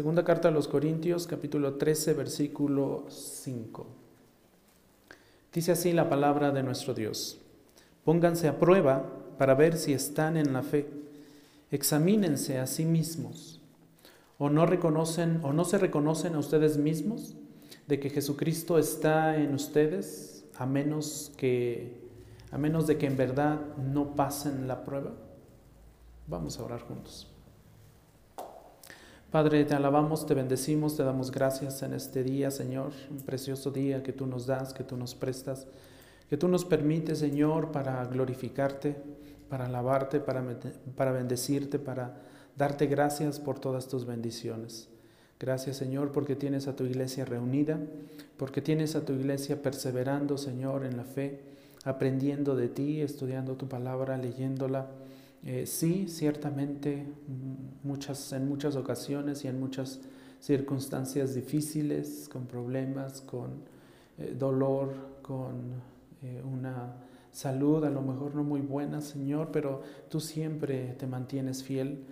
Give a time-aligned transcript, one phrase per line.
[0.00, 3.86] Segunda carta a los Corintios, capítulo 13, versículo 5.
[5.52, 7.38] Dice así la palabra de nuestro Dios.
[8.02, 9.04] Pónganse a prueba
[9.36, 10.88] para ver si están en la fe.
[11.70, 13.60] Examínense a sí mismos.
[14.38, 17.34] ¿O no reconocen o no se reconocen a ustedes mismos
[17.86, 22.00] de que Jesucristo está en ustedes a menos que
[22.50, 25.12] a menos de que en verdad no pasen la prueba?
[26.26, 27.30] Vamos a orar juntos.
[29.30, 34.02] Padre, te alabamos, te bendecimos, te damos gracias en este día, Señor, un precioso día
[34.02, 35.68] que tú nos das, que tú nos prestas,
[36.28, 38.96] que tú nos permites, Señor, para glorificarte,
[39.48, 40.42] para alabarte, para,
[40.96, 42.16] para bendecirte, para
[42.56, 44.88] darte gracias por todas tus bendiciones.
[45.38, 47.78] Gracias, Señor, porque tienes a tu iglesia reunida,
[48.36, 51.38] porque tienes a tu iglesia perseverando, Señor, en la fe,
[51.84, 54.88] aprendiendo de ti, estudiando tu palabra, leyéndola
[55.44, 60.00] eh, sí, ciertamente, mm, muchas, en muchas ocasiones y en muchas
[60.38, 63.62] circunstancias difíciles, con problemas, con
[64.18, 65.80] eh, dolor, con
[66.22, 66.94] eh, una
[67.32, 72.04] salud a lo mejor no muy buena, Señor, pero tú siempre te mantienes fiel,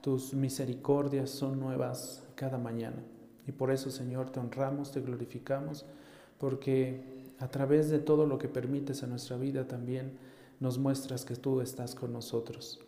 [0.00, 3.02] tus misericordias son nuevas cada mañana.
[3.46, 5.86] Y por eso, Señor, te honramos, te glorificamos,
[6.38, 7.00] porque
[7.38, 10.12] a través de todo lo que permites a nuestra vida también,
[10.60, 12.80] nos muestras que tú estás con nosotros.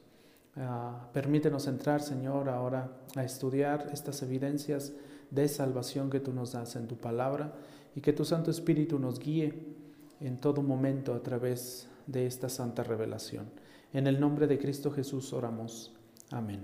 [0.57, 4.93] Ah, permítenos entrar, Señor, ahora a estudiar estas evidencias
[5.31, 7.53] de salvación que tú nos das en tu palabra
[7.95, 9.77] y que tu Santo Espíritu nos guíe
[10.21, 13.47] en todo momento a través de esta santa revelación.
[13.93, 15.93] En el nombre de Cristo Jesús oramos.
[16.31, 16.61] Amén.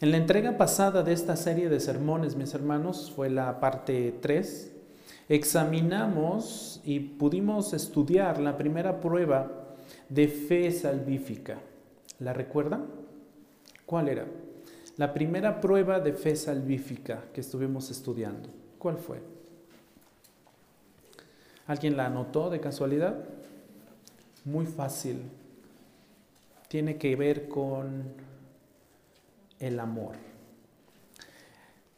[0.00, 4.75] En la entrega pasada de esta serie de sermones, mis hermanos, fue la parte 3
[5.28, 9.50] examinamos y pudimos estudiar la primera prueba
[10.08, 11.58] de fe salvífica.
[12.18, 12.86] ¿La recuerdan?
[13.84, 14.26] ¿Cuál era?
[14.96, 18.48] La primera prueba de fe salvífica que estuvimos estudiando.
[18.78, 19.20] ¿Cuál fue?
[21.66, 23.16] ¿Alguien la anotó de casualidad?
[24.44, 25.22] Muy fácil.
[26.68, 28.04] Tiene que ver con
[29.58, 30.14] el amor.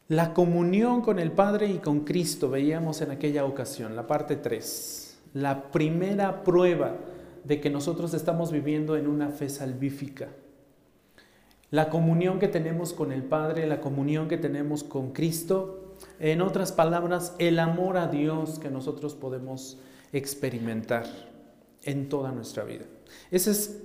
[0.09, 5.19] La comunión con el Padre y con Cristo veíamos en aquella ocasión, la parte 3.
[5.35, 6.97] La primera prueba
[7.45, 10.29] de que nosotros estamos viviendo en una fe salvífica.
[11.71, 16.73] La comunión que tenemos con el Padre, la comunión que tenemos con Cristo, en otras
[16.73, 19.79] palabras, el amor a Dios que nosotros podemos
[20.15, 21.05] experimentar
[21.83, 22.87] en toda nuestra vida.
[23.31, 23.83] Ese es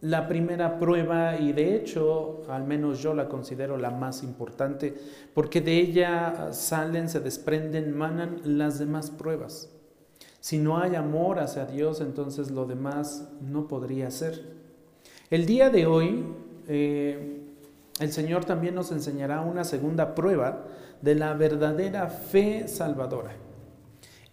[0.00, 4.94] la primera prueba y de hecho, al menos yo la considero la más importante,
[5.34, 9.70] porque de ella salen, se desprenden, manan las demás pruebas.
[10.40, 14.54] Si no hay amor hacia Dios, entonces lo demás no podría ser.
[15.30, 16.24] El día de hoy,
[16.68, 17.40] eh,
[17.98, 20.64] el Señor también nos enseñará una segunda prueba
[21.00, 23.32] de la verdadera fe salvadora.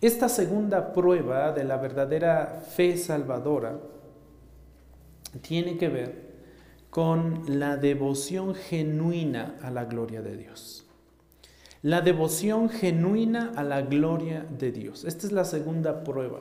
[0.01, 3.79] Esta segunda prueba de la verdadera fe salvadora
[5.41, 6.33] tiene que ver
[6.89, 10.85] con la devoción genuina a la gloria de Dios.
[11.81, 15.03] La devoción genuina a la gloria de Dios.
[15.03, 16.39] Esta es la segunda prueba.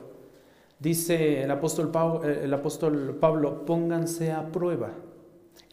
[0.79, 4.91] Dice el apóstol, Pablo, eh, el apóstol Pablo, pónganse a prueba,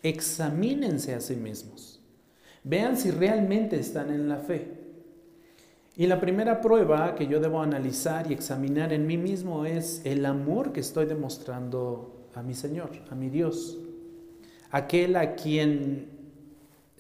[0.03, 2.01] examínense a sí mismos,
[2.63, 4.79] vean si realmente están en la fe.
[5.97, 10.25] Y la primera prueba que yo debo analizar y examinar en mí mismo es el
[10.25, 13.79] amor que estoy demostrando a mi Señor, a mi Dios,
[14.71, 16.09] aquel a quien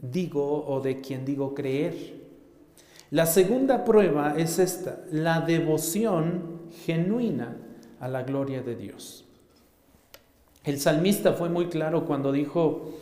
[0.00, 2.20] digo o de quien digo creer.
[3.10, 7.56] La segunda prueba es esta, la devoción genuina
[7.98, 9.24] a la gloria de Dios.
[10.64, 12.92] El salmista fue muy claro cuando dijo,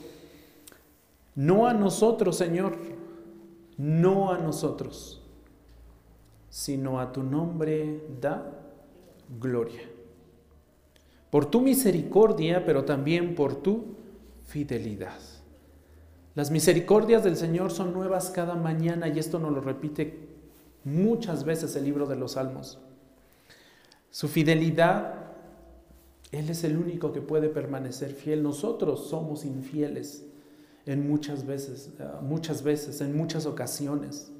[1.34, 2.76] no a nosotros, Señor,
[3.76, 5.22] no a nosotros,
[6.50, 8.50] sino a tu nombre da
[9.40, 9.97] gloria
[11.30, 13.96] por tu misericordia, pero también por tu
[14.46, 15.18] fidelidad.
[16.34, 20.28] Las misericordias del Señor son nuevas cada mañana y esto nos lo repite
[20.84, 22.78] muchas veces el libro de los Salmos.
[24.10, 25.14] Su fidelidad,
[26.30, 28.42] Él es el único que puede permanecer fiel.
[28.42, 30.24] Nosotros somos infieles
[30.86, 34.32] en muchas veces, eh, muchas veces, en muchas ocasiones.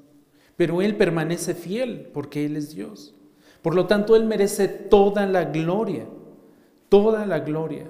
[0.55, 3.13] Pero Él permanece fiel porque Él es Dios.
[3.61, 6.07] Por lo tanto, Él merece toda la gloria
[6.89, 7.87] toda la gloria.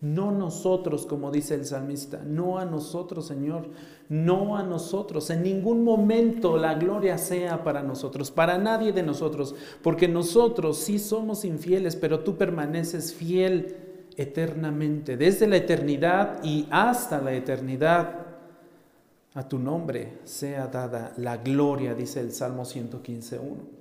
[0.00, 3.70] No nosotros, como dice el salmista, no a nosotros, Señor,
[4.10, 5.30] no a nosotros.
[5.30, 10.98] En ningún momento la gloria sea para nosotros, para nadie de nosotros, porque nosotros sí
[10.98, 13.74] somos infieles, pero tú permaneces fiel
[14.16, 18.26] eternamente, desde la eternidad y hasta la eternidad.
[19.34, 23.75] A tu nombre sea dada la gloria, dice el Salmo 115.1.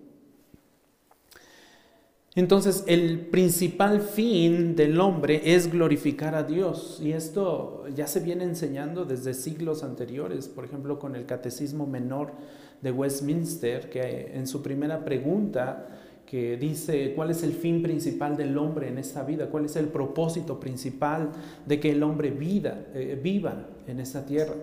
[2.35, 6.99] Entonces, el principal fin del hombre es glorificar a Dios.
[7.01, 12.33] Y esto ya se viene enseñando desde siglos anteriores, por ejemplo, con el Catecismo Menor
[12.81, 15.87] de Westminster, que en su primera pregunta,
[16.25, 19.87] que dice cuál es el fin principal del hombre en esta vida, cuál es el
[19.87, 21.31] propósito principal
[21.65, 24.55] de que el hombre vida, eh, viva en esta tierra.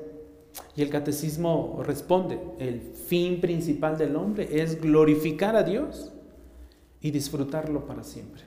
[0.77, 6.13] Y el catecismo responde, el fin principal del hombre es glorificar a Dios
[7.03, 8.45] y disfrutarlo para siempre.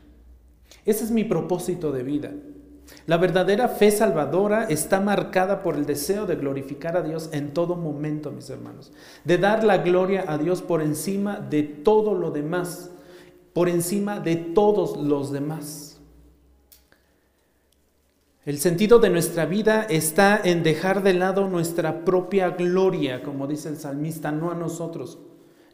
[0.85, 2.31] Ese es mi propósito de vida.
[3.07, 7.75] La verdadera fe salvadora está marcada por el deseo de glorificar a Dios en todo
[7.75, 8.91] momento, mis hermanos,
[9.23, 12.91] de dar la gloria a Dios por encima de todo lo demás,
[13.53, 15.99] por encima de todos los demás.
[18.45, 23.69] El sentido de nuestra vida está en dejar de lado nuestra propia gloria, como dice
[23.69, 25.17] el salmista, no a nosotros.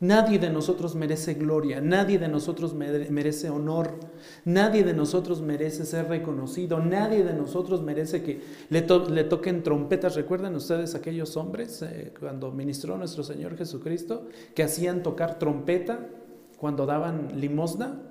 [0.02, 4.00] Nadie de nosotros merece gloria, nadie de nosotros merece honor,
[4.46, 10.16] nadie de nosotros merece ser reconocido, nadie de nosotros merece que le, toquen trompetas.
[10.16, 16.10] ¿Recuerdan ustedes aquellos hombres eh, cuando ministró nuestro Señor Jesucristo que hacían tocar trompeta
[16.58, 18.02] cuando daban limosna?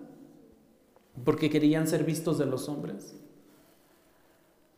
[1.25, 3.20] Porque querían ser vistos de los hombres.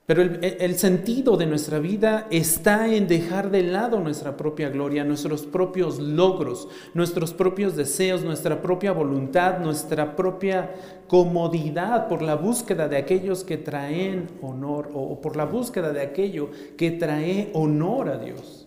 [0.04, 5.42] Pero el, sentido de nuestra vida está en dejar de lado nuestra propia gloria, nuestros
[5.42, 10.74] propios logros, nuestros propios deseos, nuestra propia voluntad, nuestra propia
[11.06, 16.50] comodidad por la búsqueda de aquellos que traen honor o por la búsqueda de aquello
[16.76, 18.66] que trae honor a Dios.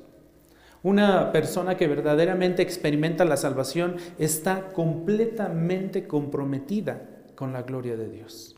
[0.84, 7.02] Una persona que verdaderamente experimenta la salvación está completamente comprometida
[7.36, 8.55] con la gloria de Dios.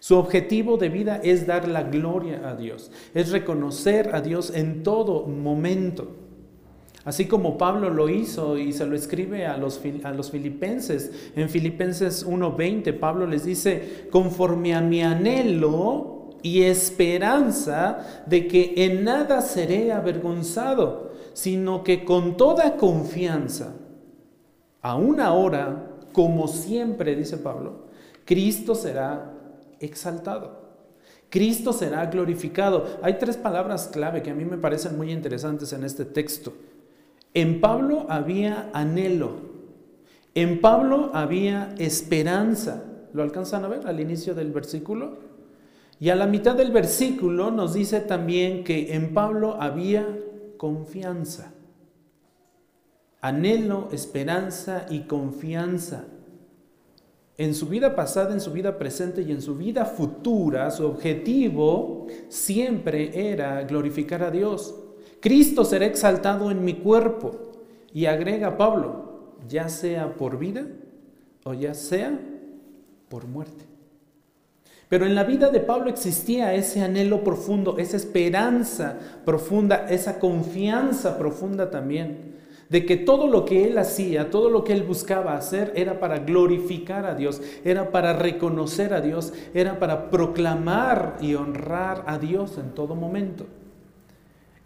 [0.00, 4.82] Su objetivo de vida es dar la gloria a Dios, es reconocer a Dios en
[4.82, 6.08] todo momento.
[7.04, 11.48] Así como Pablo lo hizo y se lo escribe a los, a los filipenses, en
[11.48, 19.40] Filipenses 1:20, Pablo les dice, conforme a mi anhelo y esperanza de que en nada
[19.40, 23.76] seré avergonzado, sino que con toda confianza,
[24.82, 27.86] aún ahora, como siempre, dice Pablo,
[28.24, 29.35] Cristo será
[29.80, 30.66] exaltado.
[31.28, 32.98] Cristo será glorificado.
[33.02, 36.52] Hay tres palabras clave que a mí me parecen muy interesantes en este texto.
[37.34, 39.56] En Pablo había anhelo.
[40.34, 42.84] En Pablo había esperanza.
[43.12, 45.18] ¿Lo alcanzan a ver al inicio del versículo?
[45.98, 50.06] Y a la mitad del versículo nos dice también que en Pablo había
[50.56, 51.52] confianza.
[53.20, 56.04] Anhelo, esperanza y confianza.
[57.38, 62.06] En su vida pasada, en su vida presente y en su vida futura, su objetivo
[62.28, 64.74] siempre era glorificar a Dios.
[65.20, 67.52] Cristo será exaltado en mi cuerpo.
[67.92, 70.66] Y agrega Pablo, ya sea por vida
[71.44, 72.18] o ya sea
[73.08, 73.64] por muerte.
[74.88, 81.18] Pero en la vida de Pablo existía ese anhelo profundo, esa esperanza profunda, esa confianza
[81.18, 82.35] profunda también
[82.68, 86.18] de que todo lo que él hacía, todo lo que él buscaba hacer era para
[86.18, 92.58] glorificar a Dios, era para reconocer a Dios, era para proclamar y honrar a Dios
[92.58, 93.46] en todo momento.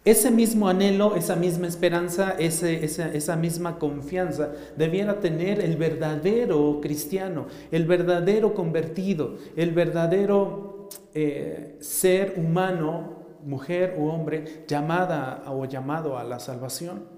[0.03, 7.85] Ese mismo anhelo, esa misma esperanza, esa, misma confianza debiera tener el verdadero cristiano, el
[7.85, 16.41] verdadero convertido, el verdadero eh, ser humano, mujer u hombre, llamada o llamado a la
[16.41, 17.10] salvación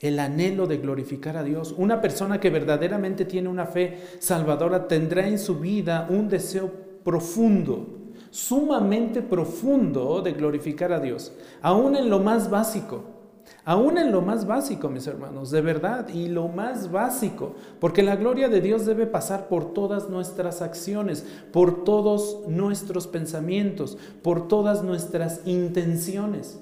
[0.00, 1.74] el anhelo de glorificar a Dios.
[1.76, 6.70] Una persona que verdaderamente tiene una fe salvadora tendrá en su vida un deseo
[7.02, 7.86] profundo,
[8.30, 13.16] sumamente profundo de glorificar a Dios, aún en lo más básico.
[13.64, 18.16] Aún en lo más básico, mis hermanos, de verdad, y lo más básico, porque la
[18.16, 24.82] gloria de Dios debe pasar por todas nuestras acciones, por todos nuestros pensamientos, por todas
[24.82, 26.60] nuestras intenciones.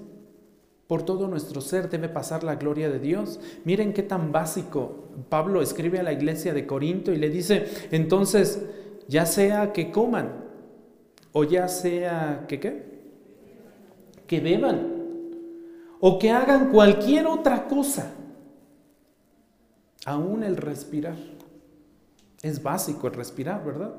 [0.87, 3.41] Por todo nuestro ser debe pasar la gloria de Dios.
[3.65, 5.09] Miren qué tan básico.
[5.29, 8.63] Pablo escribe a la iglesia de Corinto y le dice, entonces,
[9.09, 10.45] ya sea que coman
[11.33, 12.95] o ya sea que qué,
[14.27, 15.05] que beban
[16.01, 18.13] o que hagan cualquier otra cosa,
[20.05, 21.17] aún el respirar.
[22.43, 23.95] Es básico el respirar, ¿verdad?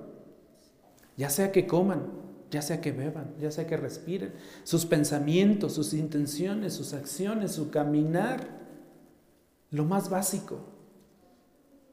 [1.18, 2.25] Ya sea que coman
[2.56, 4.32] ya sea que beban, ya sea que respiren,
[4.64, 8.48] sus pensamientos, sus intenciones, sus acciones, su caminar,
[9.72, 10.60] lo más básico.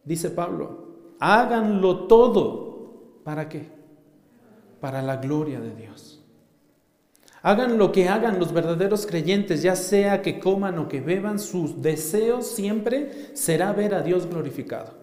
[0.04, 3.18] Dice Pablo, háganlo todo.
[3.24, 3.70] ¿Para qué?
[4.80, 6.22] Para la gloria de Dios.
[7.42, 11.82] Hagan lo que hagan los verdaderos creyentes, ya sea que coman o que beban, sus
[11.82, 15.01] deseos siempre será ver a Dios glorificado.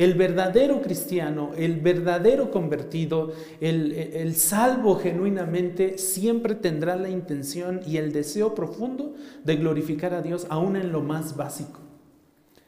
[0.00, 8.10] El verdadero cristiano, el verdadero convertido, el, salvo genuinamente, siempre tendrá la intención y el
[8.10, 9.12] deseo profundo
[9.44, 11.80] de glorificar a Dios, aún en lo más básico.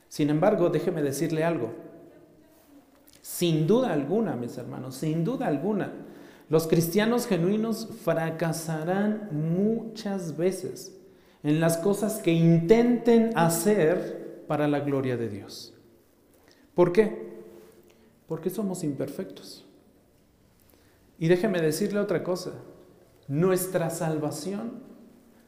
[0.08, 1.72] Sin embargo, déjeme decirle algo.
[3.22, 5.90] Sin duda alguna, mis hermanos, sin duda alguna,
[6.50, 11.00] los cristianos genuinos fracasarán muchas veces
[11.42, 15.72] en las cosas que intenten hacer para la gloria de Dios.
[16.74, 17.32] ¿Por qué?
[18.26, 19.66] Porque somos imperfectos.
[21.18, 22.52] Y déjeme decirle otra cosa,
[23.28, 24.82] nuestra salvación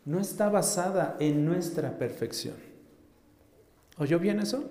[0.04, 2.56] no está basada en nuestra perfección.
[3.98, 4.64] ¿Oyó bien eso?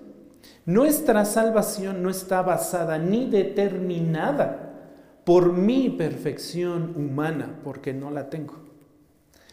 [0.66, 4.64] Nuestra salvación no está basada ni determinada
[5.24, 8.54] por mi perfección humana, porque no la tengo.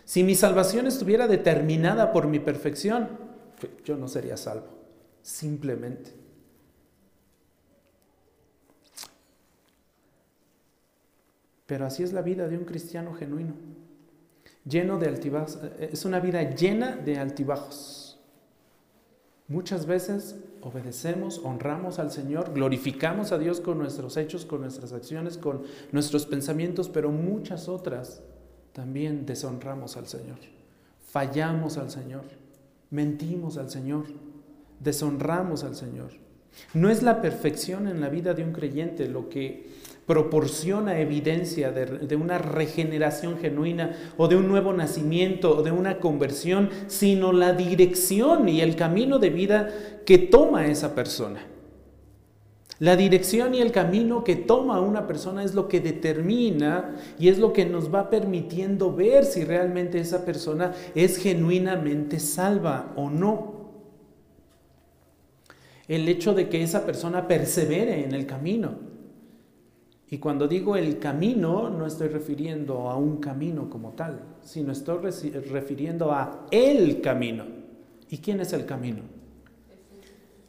[0.03, 3.09] Si mi salvación estuviera determinada por mi perfección,
[3.85, 4.67] yo no sería salvo,
[5.21, 6.20] simplemente.
[11.71, 13.53] Pero así es la vida de un cristiano genuino,
[14.65, 15.57] lleno de altibajos.
[15.79, 18.19] Es una vida llena de altibajos.
[19.47, 25.37] Muchas veces obedecemos, honramos al Señor, glorificamos a Dios con nuestros hechos, con nuestras acciones,
[25.37, 25.61] con
[25.93, 28.21] nuestros pensamientos, pero muchas otras
[28.73, 30.39] también deshonramos al Señor.
[31.07, 32.25] Fallamos al Señor,
[32.89, 34.07] mentimos al Señor,
[34.81, 36.11] deshonramos al Señor.
[36.73, 39.71] No es la perfección en la vida de un creyente lo que
[40.11, 46.69] proporciona evidencia de, una regeneración genuina o de un nuevo nacimiento o de una conversión,
[46.87, 49.69] sino la dirección y el camino de vida
[50.05, 51.47] que toma esa persona.
[52.79, 57.39] La dirección y el camino que toma una persona es lo que determina y es
[57.39, 63.61] lo que nos va permitiendo ver si realmente esa persona es genuinamente salva o no.
[65.87, 68.90] El hecho de que esa persona persevere en el camino
[70.13, 74.97] y cuando digo el camino, no estoy refiriendo a un camino como tal, sino estoy
[74.97, 77.45] refiriendo a el camino.
[78.09, 79.03] ¿Y quién es el camino?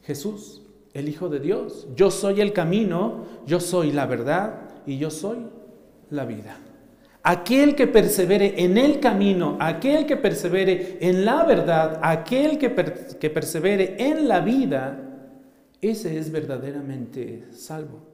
[0.02, 1.87] Jesús, el Hijo de Dios.
[1.95, 5.38] Yo soy el camino, yo soy la verdad y yo soy
[6.11, 6.57] la vida.
[7.23, 13.95] Aquel que persevere en el camino, aquel que persevere en la verdad, aquel que, persevere
[13.97, 15.31] en la vida,
[15.81, 18.12] ese es verdaderamente salvo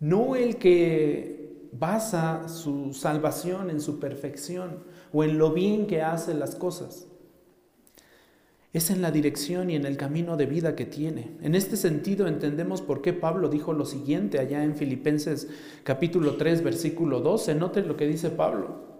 [0.00, 6.34] no el que basa su salvación en su perfección o en lo bien que hace
[6.34, 7.06] las cosas.
[8.72, 11.36] Es en la dirección y en el camino de vida que tiene.
[11.42, 15.48] En este sentido entendemos por qué Pablo dijo lo siguiente allá en Filipenses
[15.84, 17.54] capítulo 3 versículo 12.
[17.54, 18.94] Noten lo que dice Pablo.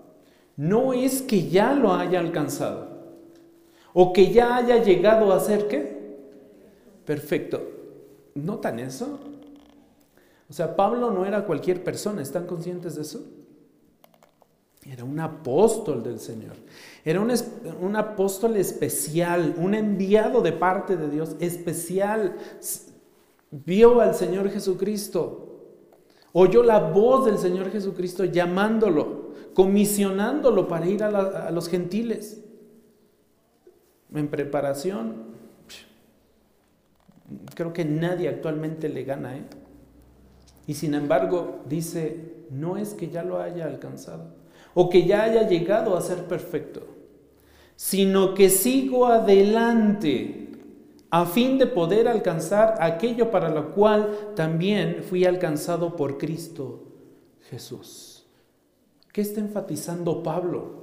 [0.56, 2.94] No es que ya lo haya alcanzado
[3.92, 5.94] o que ya haya llegado a ser qué?
[7.04, 7.62] Perfecto.
[8.34, 9.18] ¿Notan eso?
[10.48, 13.24] O sea, Pablo no era cualquier persona, ¿están conscientes de eso?
[14.86, 16.56] Era un apóstol del Señor.
[17.04, 22.36] Era un, apóstol especial, un enviado de parte de Dios especial.
[23.50, 25.40] Vio al Señor Jesucristo.
[26.32, 31.08] Oyó la voz del Señor Jesucristo llamándolo, comisionándolo para ir a,
[31.46, 32.42] a los gentiles.
[34.12, 35.34] En preparación,
[37.54, 39.44] creo que nadie actualmente le gana, ¿eh?
[40.66, 44.34] Y sin embargo dice, no es que ya lo haya alcanzado
[44.74, 46.82] o que ya haya llegado a ser perfecto,
[47.76, 50.50] sino que sigo adelante
[51.10, 56.82] a fin de poder alcanzar aquello para lo cual también fui alcanzado por Cristo
[57.50, 58.26] Jesús.
[59.12, 60.82] ¿Qué está enfatizando Pablo?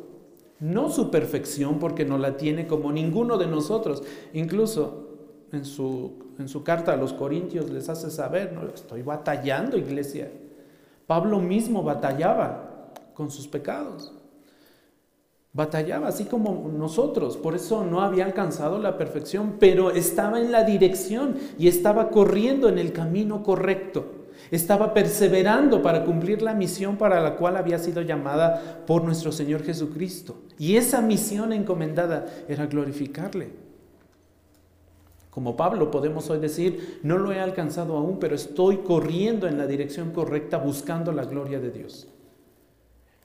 [0.61, 4.03] No su perfección porque no la tiene como ninguno de nosotros.
[4.31, 5.10] Incluso
[5.51, 8.67] en su, en su carta a los Corintios les hace saber, ¿no?
[8.67, 10.31] estoy batallando iglesia.
[11.07, 14.13] Pablo mismo batallaba con sus pecados.
[15.53, 20.63] Batallaba así como nosotros, por eso no había alcanzado la perfección, pero estaba en la
[20.63, 24.05] dirección y estaba corriendo en el camino correcto.
[24.49, 29.63] Estaba perseverando para cumplir la misión para la cual había sido llamada por nuestro Señor
[29.63, 30.37] Jesucristo.
[30.57, 33.60] Y esa misión encomendada era glorificarle.
[35.31, 39.65] Como Pablo podemos hoy decir, no lo he alcanzado aún, pero estoy corriendo en la
[39.65, 42.07] dirección correcta buscando la gloria de Dios.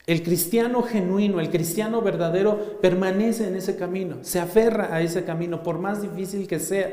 [0.07, 5.61] El cristiano genuino, el cristiano verdadero, permanece en ese camino, se aferra a ese camino,
[5.63, 6.89] por más difícil que sea.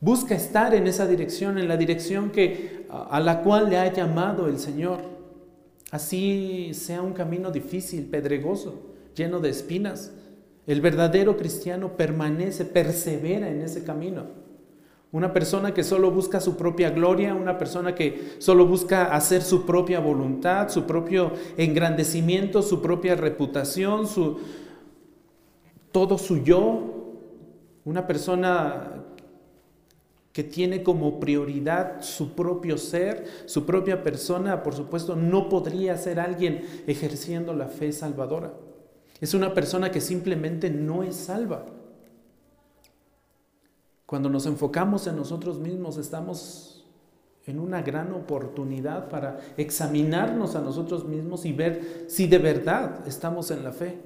[0.00, 4.48] Busca estar en esa dirección, en la dirección que, a la cual le ha llamado
[4.48, 4.98] el Señor.
[5.92, 8.82] Así sea un camino difícil, pedregoso,
[9.14, 10.10] lleno de espinas.
[10.66, 14.24] El verdadero cristiano permanece, persevera en ese camino.
[15.12, 19.64] Una persona que solo busca su propia gloria, una persona que solo busca hacer su
[19.64, 24.40] propia voluntad, su propio engrandecimiento, su propia reputación, su,
[25.92, 26.92] todo su yo.
[27.84, 29.04] Una persona
[30.32, 36.18] que tiene como prioridad su propio ser, su propia persona, por supuesto, no podría ser
[36.18, 38.52] alguien ejerciendo la fe salvadora.
[39.20, 41.66] Es una persona que simplemente no es salva.
[44.04, 46.84] Cuando nos enfocamos en nosotros mismos, estamos
[47.46, 53.50] en una gran oportunidad para examinarnos a nosotros mismos y ver si de verdad estamos
[53.50, 53.98] en la fe.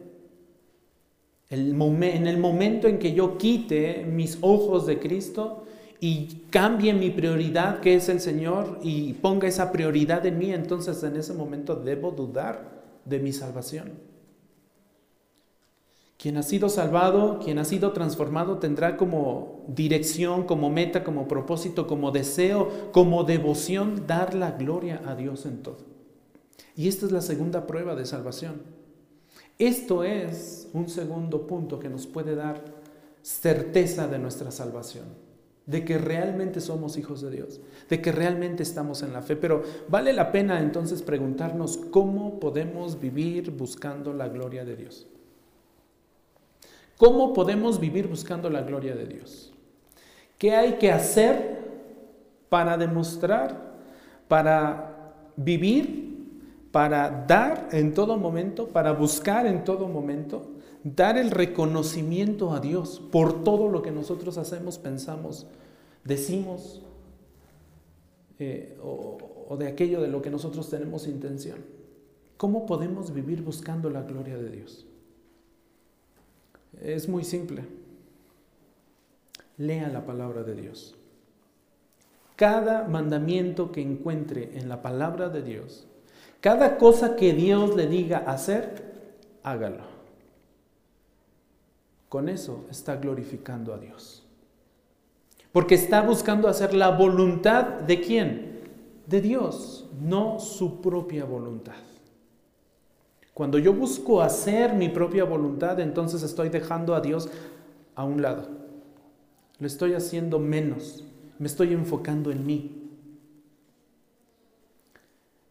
[1.51, 5.65] en el momento en que yo quite mis ojos de Cristo,
[6.01, 11.03] y cambie mi prioridad, que es el Señor, y ponga esa prioridad en mí, entonces
[11.03, 14.10] en ese momento debo dudar de mi salvación.
[16.21, 21.87] Quien ha sido salvado, quien ha sido transformado, tendrá como dirección, como meta, como propósito,
[21.87, 25.79] como deseo, como devoción, dar la gloria a Dios en todo.
[26.77, 28.61] Y esta es la segunda prueba de salvación.
[29.59, 32.63] Esto es un segundo punto que nos puede dar
[33.23, 35.07] certeza de nuestra salvación
[35.65, 39.37] de que realmente somos hijos de Dios, de que realmente estamos en la fe.
[39.37, 45.07] Pero vale la pena entonces preguntarnos cómo podemos vivir buscando la gloria de Dios.
[47.01, 49.55] ¿Cómo podemos vivir buscando la gloria de Dios?
[50.37, 51.59] ¿Qué hay que hacer
[52.51, 53.79] para demostrar,
[54.29, 56.29] para vivir,
[56.71, 60.43] para dar en todo momento, para buscar en todo momento
[60.85, 65.47] dar el reconocimiento a Dios por todo lo que nosotros hacemos, pensamos,
[66.05, 66.83] decimos
[68.39, 71.65] eh, o, o de aquello de lo que nosotros tenemos intención.
[72.37, 74.87] ¿Cómo podemos vivir buscando la gloria de Dios?
[76.79, 77.65] Es muy simple.
[79.59, 80.97] Lea la palabra de Dios.
[82.37, 85.87] Cada mandamiento que encuentre en la palabra de Dios,
[86.41, 88.93] cada cosa que Dios le diga hacer,
[89.43, 89.85] hágalo.
[92.09, 94.25] Con eso está glorificando a Dios.
[95.53, 98.61] Porque está buscando hacer la voluntad de quién?
[99.07, 101.90] De Dios, no su propia voluntad.
[103.35, 107.29] Cuando yo busco hacer mi propia voluntad, entonces estoy dejando a Dios
[107.95, 108.49] a un lado.
[109.59, 111.05] Lo estoy haciendo menos.
[111.39, 112.91] Me estoy enfocando en mí.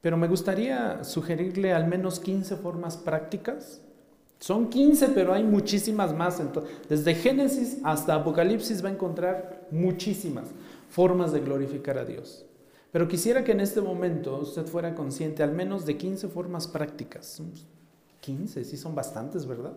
[0.02, 3.82] Pero me gustaría sugerirle al menos 15 formas prácticas
[4.40, 6.42] son 15, pero hay muchísimas más.
[6.88, 10.48] Desde Génesis hasta Apocalipsis va a encontrar muchísimas
[10.90, 12.46] formas de glorificar a Dios.
[12.92, 17.42] Pero quisiera que en este momento usted fuera consciente al menos de 15 formas prácticas.
[18.22, 19.74] 15, sí son bastantes, ¿verdad?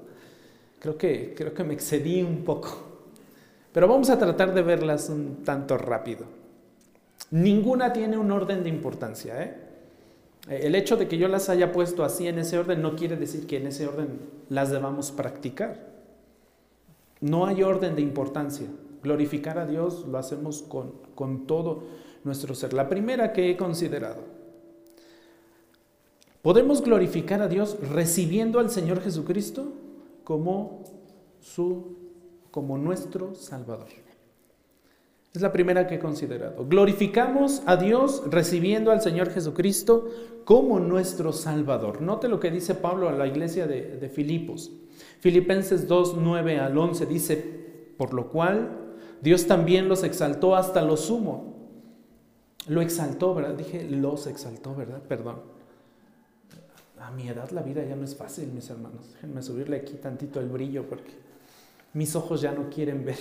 [0.79, 2.71] Creo que, creo que me excedí un poco.
[3.73, 6.25] Pero vamos a tratar de verlas un tanto rápido.
[7.31, 9.57] Ninguna tiene un orden de importancia, ¿eh?
[10.49, 13.17] Eh, el hecho de que yo las haya puesto así en ese orden no quiere
[13.17, 15.93] decir que en ese orden las debamos practicar.
[17.21, 18.67] No hay orden de importancia.
[19.03, 21.85] Glorificar a Dios lo hacemos con, con todo
[22.25, 22.73] nuestro ser.
[22.73, 24.23] La primera que he considerado.
[26.43, 29.73] Podemos glorificar a Dios recibiendo al Señor Jesucristo
[30.25, 30.85] como
[31.41, 32.03] su
[32.51, 33.87] como nuestro Salvador.
[35.35, 36.67] Es la primera que he considerado.
[36.67, 40.11] Glorificamos a Dios recibiendo al Señor Jesucristo
[40.45, 42.03] como nuestro Salvador.
[42.03, 44.71] Note lo que dice Pablo a la iglesia de, Filipos.
[45.21, 48.77] Filipenses 2, 9 al 11 dice, por lo cual
[49.23, 51.52] Dios también los exaltó hasta lo sumo.
[52.69, 53.55] Lo exaltó, ¿verdad?
[53.55, 55.03] Dije, los exaltó, ¿verdad?
[55.03, 55.41] Perdón.
[57.01, 59.13] A mi edad la vida ya no es fácil, mis hermanos.
[59.15, 61.11] Déjenme subirle aquí tantito el brillo porque
[61.95, 63.19] mis ojos ya no quieren ver.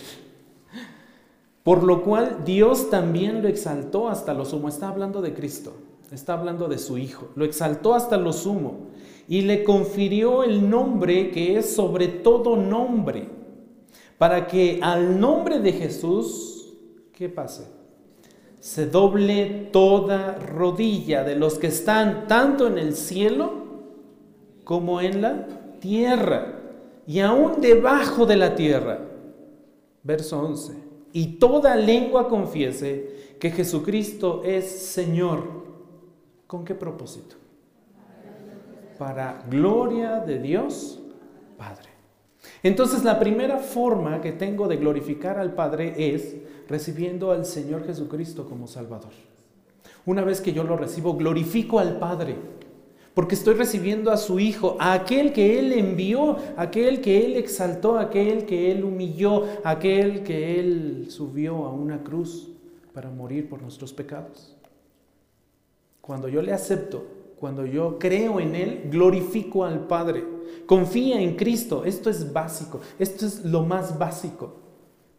[1.64, 4.70] Por lo cual Dios también lo exaltó hasta lo sumo.
[4.70, 5.74] Está hablando de Cristo,
[6.12, 7.30] está hablando de su Hijo.
[7.36, 8.88] Lo exaltó hasta lo sumo
[9.28, 13.30] y le confirió el nombre que es sobre todo nombre,
[14.18, 16.74] para que al nombre de Jesús,
[17.14, 17.81] ¿qué pase?
[18.62, 23.52] Se doble toda rodilla de los que están tanto en el cielo
[24.64, 25.48] como en la
[25.82, 26.60] tierra
[27.06, 29.00] y aún debajo de la tierra.
[30.04, 35.62] Verso 11 y toda lengua confiese que Jesucristo es Señor.
[36.48, 37.36] ¿Con qué propósito?
[38.98, 41.02] Para gloria de Dios
[41.58, 41.90] Padre.
[42.64, 46.36] Entonces la primera forma que tengo de glorificar al Padre es
[46.72, 49.12] recibiendo al Señor Jesucristo como Salvador.
[50.06, 52.36] Una vez que yo lo recibo, glorifico al Padre.
[53.14, 58.00] porque estoy recibiendo a su Hijo, a aquel que Él envió, aquel que Él exaltó,
[58.00, 62.48] aquel que Él humilló, aquel que Él subió a una cruz
[62.94, 64.56] para morir por nuestros pecados.
[66.00, 67.06] Cuando yo le acepto,
[67.38, 70.24] cuando yo creo en Él, glorifico al Padre.
[70.66, 71.84] Confía en Cristo.
[71.84, 72.80] Esto es básico.
[72.98, 74.61] Esto es lo más básico.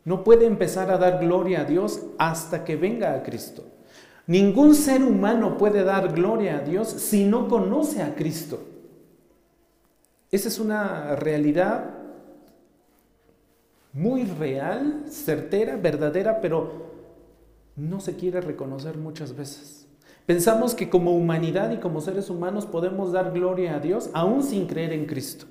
[0.05, 3.65] No puede empezar a dar gloria a Dios hasta que venga a Cristo.
[4.27, 8.61] Ningún ser humano puede dar gloria a Dios si no conoce a Cristo.
[10.31, 11.91] Esa es una realidad
[13.93, 16.91] muy real, certera, verdadera, pero
[17.77, 19.87] no se quiere reconocer muchas veces.
[20.25, 24.67] Pensamos que como humanidad y como seres humanos podemos dar gloria a Dios aún sin
[24.67, 25.47] creer en Cristo.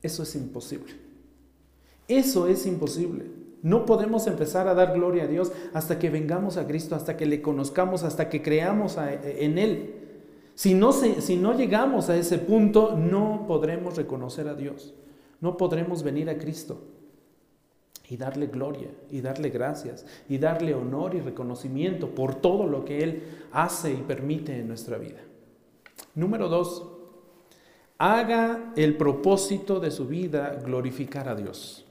[0.00, 1.07] Eso es imposible.
[2.08, 3.26] Eso es imposible.
[3.62, 7.26] No podemos empezar a dar gloria a Dios hasta que vengamos a Cristo, hasta que
[7.26, 9.94] le conozcamos, hasta que creamos en Él.
[10.54, 14.94] Si no, si no llegamos a ese punto, no podremos reconocer a Dios.
[15.40, 16.80] No podremos venir a Cristo
[18.08, 23.02] y darle gloria y darle gracias y darle honor y reconocimiento por todo lo que
[23.04, 25.20] Él hace y permite en nuestra vida.
[26.14, 26.88] Número dos,
[27.98, 31.84] haga el propósito de su vida glorificar a Dios.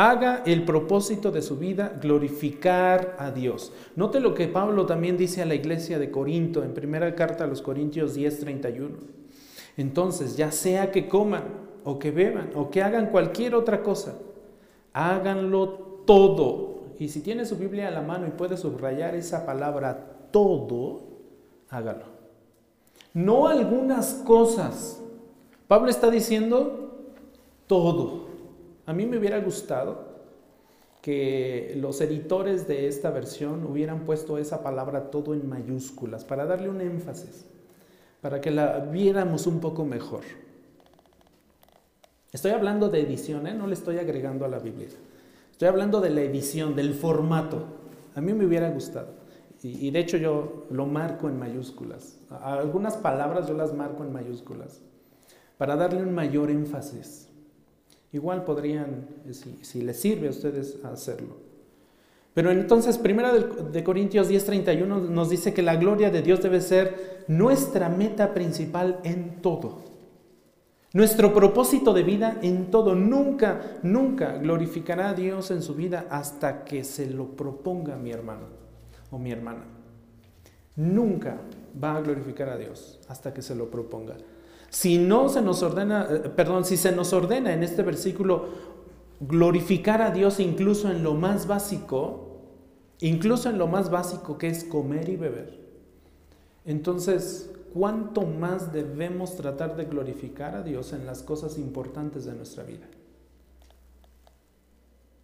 [0.00, 3.72] Haga el propósito de su vida glorificar a Dios.
[3.96, 7.46] Note lo que Pablo también dice a la iglesia de Corinto en primera carta a
[7.48, 8.90] los Corintios 10:31.
[9.76, 11.42] Entonces, ya sea que coman
[11.82, 14.14] o que beban o que hagan cualquier otra cosa,
[14.92, 16.92] háganlo todo.
[17.00, 21.08] Y si tiene su Biblia a la mano y puede subrayar esa palabra todo,
[21.70, 22.04] hágalo.
[23.14, 25.02] No algunas cosas.
[25.66, 27.00] Pablo está diciendo
[27.66, 28.27] todo.
[28.88, 29.98] A mí me hubiera gustado
[31.02, 36.70] que los editores de esta versión hubieran puesto esa palabra todo en mayúsculas para darle
[36.70, 37.44] un énfasis,
[38.22, 40.22] para que la viéramos un poco mejor.
[42.32, 43.52] Estoy hablando de edición, ¿eh?
[43.52, 44.88] no le estoy agregando a la Biblia.
[45.52, 47.64] Estoy hablando de la edición, del formato.
[48.14, 49.08] A mí me hubiera gustado.
[49.62, 52.20] Y, y de hecho yo lo marco en mayúsculas.
[52.40, 54.80] Algunas palabras yo las marco en mayúsculas
[55.58, 57.27] para darle un mayor énfasis.
[58.12, 61.36] Igual podrían, eh, si, les sirve a ustedes, hacerlo.
[62.34, 67.24] Pero entonces, primera de Corintios 10:31 nos dice que la gloria de Dios debe ser
[67.26, 69.88] nuestra meta principal en todo.
[70.92, 72.94] Nuestro propósito de vida en todo.
[72.94, 78.46] Nunca, nunca glorificará a Dios en su vida hasta que se lo proponga mi hermano
[79.10, 79.64] o mi hermana.
[80.76, 81.36] Nunca
[81.82, 84.16] va a glorificar a Dios hasta que se lo proponga.
[84.70, 88.46] Si no se nos ordena, eh, perdón, si se nos ordena en este versículo
[89.20, 92.38] glorificar a Dios incluso en lo más básico,
[93.00, 95.58] incluso en lo más básico que es comer y beber,
[96.68, 102.62] entonces, ¿cuánto más debemos tratar de glorificar a Dios en las cosas importantes de nuestra
[102.62, 102.86] vida?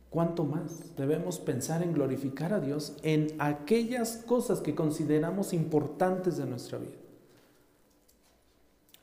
[0.09, 6.47] ¿Cuánto más debemos pensar en glorificar a Dios en aquellas cosas que consideramos importantes de
[6.47, 7.04] nuestra vida?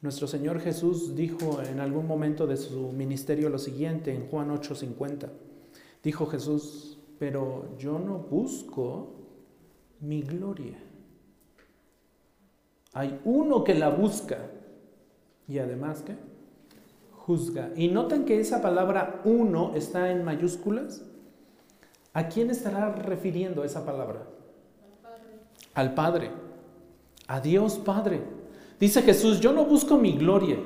[0.01, 5.29] Nuestro Señor Jesús dijo en algún momento de su ministerio lo siguiente en Juan 8:50.
[6.03, 9.13] Dijo Jesús, pero yo no busco
[9.99, 10.79] mi gloria.
[12.93, 14.39] Hay uno que la busca
[15.47, 16.15] y además que
[17.15, 17.69] juzga.
[17.75, 21.05] Y noten que esa palabra uno está en mayúsculas.
[22.13, 24.23] ¿A quién estará refiriendo esa palabra?
[24.81, 25.29] Al Padre.
[25.75, 26.31] Al Padre.
[27.27, 28.40] A Dios Padre.
[28.81, 30.57] Dice Jesús, yo no busco mi gloria.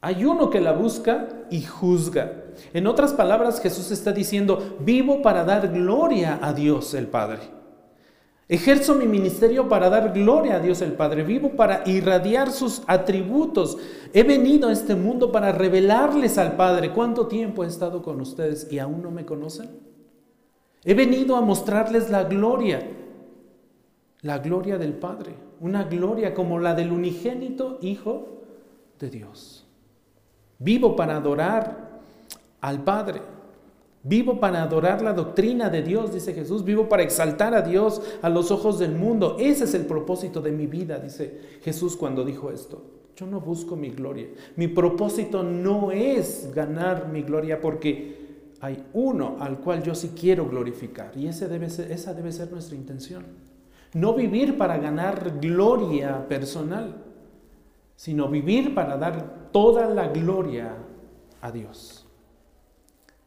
[0.00, 2.44] Hay uno que la busca y juzga.
[2.72, 7.40] En otras palabras, Jesús está diciendo, vivo para dar gloria a Dios el Padre.
[8.48, 11.24] Ejerzo mi ministerio para dar gloria a Dios el Padre.
[11.24, 13.76] Vivo para irradiar sus atributos.
[14.12, 16.92] He venido a este mundo para revelarles al Padre.
[16.92, 19.70] ¿Cuánto tiempo he estado con ustedes y aún no me conocen?
[20.84, 22.80] He venido a mostrarles la gloria,
[24.22, 28.40] la gloria del Padre una gloria como la del unigénito Hijo
[28.98, 29.66] de Dios.
[30.58, 32.00] Vivo para adorar
[32.60, 33.20] al Padre.
[34.02, 36.64] Vivo para adorar la doctrina de Dios, dice Jesús.
[36.64, 39.36] Vivo para exaltar a Dios a los ojos del mundo.
[39.38, 42.82] Ese es el propósito de mi vida, dice Jesús cuando dijo esto.
[43.14, 44.28] Yo no busco mi gloria.
[44.56, 48.18] Mi propósito no es ganar mi gloria porque
[48.60, 51.12] hay uno al cual yo sí quiero glorificar.
[51.14, 53.49] Y ese debe ser, esa debe ser nuestra intención.
[53.94, 56.96] No vivir para ganar gloria personal,
[57.96, 60.74] sino vivir para dar toda la gloria
[61.40, 62.06] a Dios.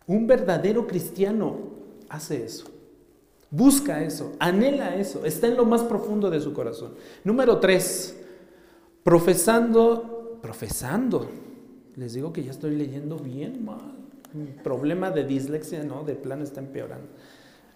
[0.08, 1.58] Un verdadero cristiano
[2.10, 2.65] hace eso.
[3.52, 6.95] Busca eso, anhela eso, está en lo más profundo de su corazón.
[7.23, 8.17] Número tres,
[9.04, 11.28] Profesando, profesando,
[11.97, 13.91] les digo que ya estoy leyendo bien mal.
[14.63, 16.04] Problema de dislexia, ¿no?
[16.04, 17.08] De plano está empeorando.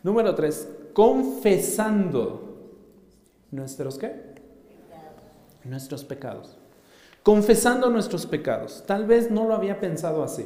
[0.03, 2.46] Número tres, confesando
[3.51, 4.13] nuestros qué?
[5.63, 6.57] Nuestros pecados.
[7.23, 8.83] Confesando nuestros pecados.
[8.85, 10.45] Tal vez no lo había pensado así.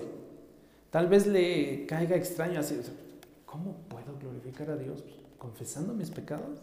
[0.89, 2.79] Tal vez le caiga extraño así.
[3.45, 5.03] ¿Cómo puedo glorificar a Dios?
[5.37, 6.59] ¿Confesando mis pecados?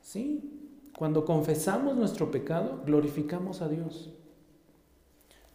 [0.00, 0.64] Sí,
[0.96, 4.12] cuando confesamos nuestro pecado, glorificamos a Dios.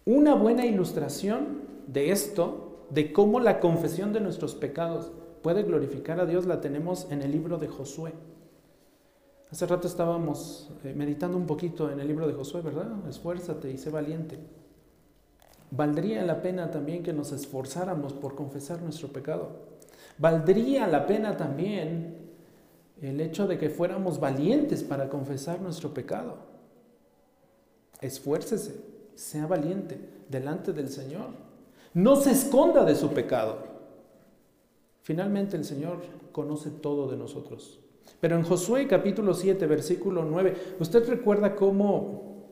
[0.06, 6.25] Una buena ilustración de esto, de cómo la confesión de nuestros pecados puede glorificar a
[6.25, 8.13] Dios, la tenemos en el libro de Josué.
[9.51, 12.91] Hace rato estábamos eh, meditando un poquito en el libro de Josué, ¿verdad?
[13.09, 14.38] Esfuérzate y sé valiente.
[15.71, 19.49] Valdría la pena también que nos esforzáramos por confesar nuestro pecado.
[20.19, 22.29] Valdría la pena también
[23.01, 26.38] el hecho de que fuéramos valientes para confesar nuestro pecado.
[28.01, 28.81] Esfuércese,
[29.15, 31.27] sea valiente delante del Señor.
[31.93, 33.63] No se esconda de su pecado.
[35.01, 37.79] Finalmente el Señor conoce todo de nosotros.
[38.19, 42.47] Pero en Josué capítulo 7, versículo 9, ¿usted recuerda cómo,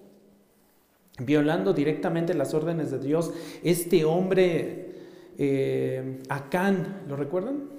[1.20, 4.96] violando directamente las órdenes de Dios, este hombre,
[5.38, 7.78] eh, Acán, ¿lo recuerdan?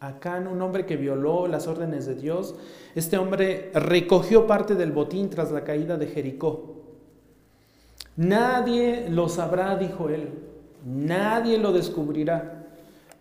[0.00, 2.54] Acán, un hombre que violó las órdenes de Dios,
[2.94, 6.82] este hombre recogió parte del botín tras la caída de Jericó.
[8.16, 10.30] Nadie lo sabrá, dijo él,
[10.84, 12.55] nadie lo descubrirá.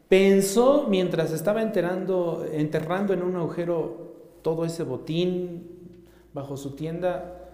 [0.09, 7.49] Pensó mientras estaba enterrando, en un agujero todo ese botín bajo su tienda,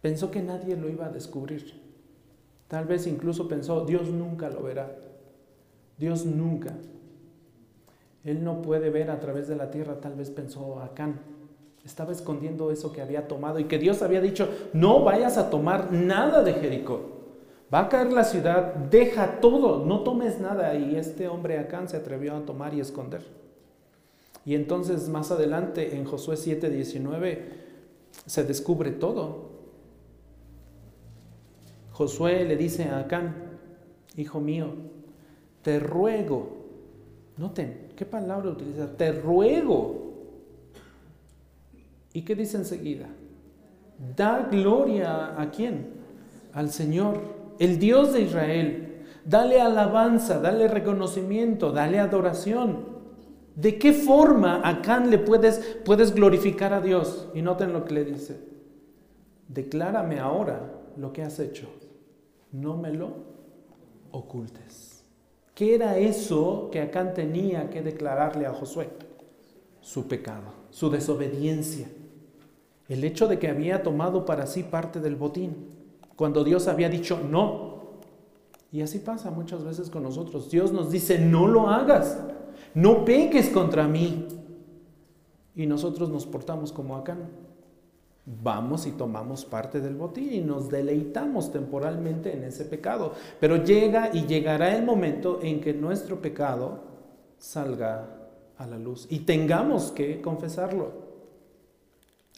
[0.00, 1.80] pensó que nadie lo iba a descubrir.
[2.68, 4.96] Tal vez incluso pensó, Dios nunca lo verá.
[5.98, 6.76] Dios nunca.
[8.22, 11.20] Él no puede ver a través de la tierra, tal vez pensó Acán.
[11.84, 15.92] Estaba escondiendo eso que había tomado y que Dios había dicho, no vayas a tomar
[15.92, 17.19] nada de Jericó.
[17.72, 20.74] Va a caer la ciudad, deja todo, no tomes nada.
[20.74, 23.22] Y este hombre Acán se atrevió a tomar y esconder.
[24.44, 27.38] Y entonces más adelante en Josué 7:19
[28.26, 29.50] se descubre todo.
[31.92, 33.36] Josué le dice a Acán,
[34.16, 34.68] hijo mío,
[35.62, 36.48] te ruego,
[37.36, 38.96] noten, ¿qué palabra utiliza?
[38.96, 40.14] Te ruego.
[42.12, 43.06] ¿Y qué dice enseguida?
[44.16, 46.00] Da gloria a quién?
[46.52, 49.04] Al Señor el Dios de Israel.
[49.24, 52.98] Dale alabanza, dale reconocimiento, dale adoración.
[53.54, 57.28] ¿De qué forma Acán le puedes, puedes glorificar a Dios?
[57.34, 58.40] Y noten lo que le dice.
[59.46, 61.68] Declárame ahora lo que has hecho.
[62.50, 63.12] No me lo
[64.10, 65.04] ocultes.
[65.54, 68.88] ¿Qué era eso que Acán tenía que declararle a Josué?
[69.82, 71.88] Su pecado, su desobediencia.
[72.88, 75.79] El hecho de que había tomado para sí parte del botín
[76.20, 77.80] cuando Dios había dicho no.
[78.70, 80.50] Y así pasa muchas veces con nosotros.
[80.50, 82.20] Dios nos dice, no lo hagas,
[82.74, 84.28] no peques contra mí.
[85.56, 87.16] Y nosotros nos portamos como acá.
[88.26, 93.14] Vamos y tomamos parte del botín y nos deleitamos temporalmente en ese pecado.
[93.40, 96.80] Pero llega y llegará el momento en que nuestro pecado
[97.38, 98.28] salga
[98.58, 100.92] a la luz y tengamos que confesarlo.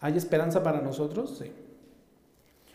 [0.01, 1.37] ¿Hay esperanza para nosotros?
[1.43, 1.51] Sí.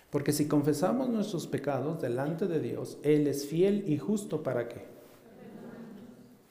[0.10, 4.86] Porque si confesamos nuestros pecados delante de Dios, Él es fiel y justo para qué?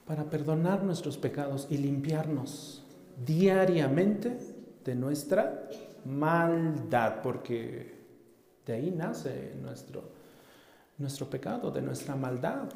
[0.04, 2.84] Para perdonar nuestros pecados y limpiarnos
[3.24, 4.36] diariamente
[4.84, 5.68] de nuestra
[6.04, 7.96] maldad, porque
[8.66, 10.02] de ahí nace nuestro,
[10.98, 12.68] nuestro pecado, de nuestra maldad.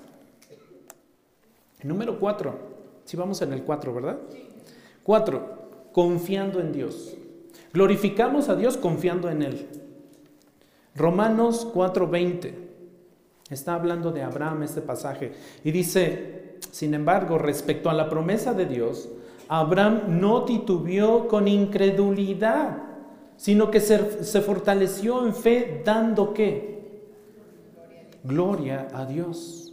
[1.82, 2.58] Número cuatro,
[3.04, 4.18] si vamos en el cuatro, ¿verdad?
[5.02, 7.16] Cuatro, confiando en Dios.
[7.72, 9.79] Glorificamos a Dios confiando en Él.
[10.94, 12.54] Romanos 4:20
[13.50, 15.32] está hablando de Abraham este pasaje
[15.64, 19.08] y dice, sin embargo, respecto a la promesa de Dios,
[19.48, 22.78] Abraham no titubeó con incredulidad,
[23.36, 23.98] sino que se,
[24.42, 27.02] fortaleció en fe dando qué?
[28.22, 29.72] Gloria a Dios.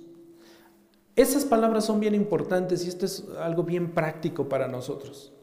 [1.16, 5.34] Esas palabras son bien importantes y esto es algo bien práctico para nosotros.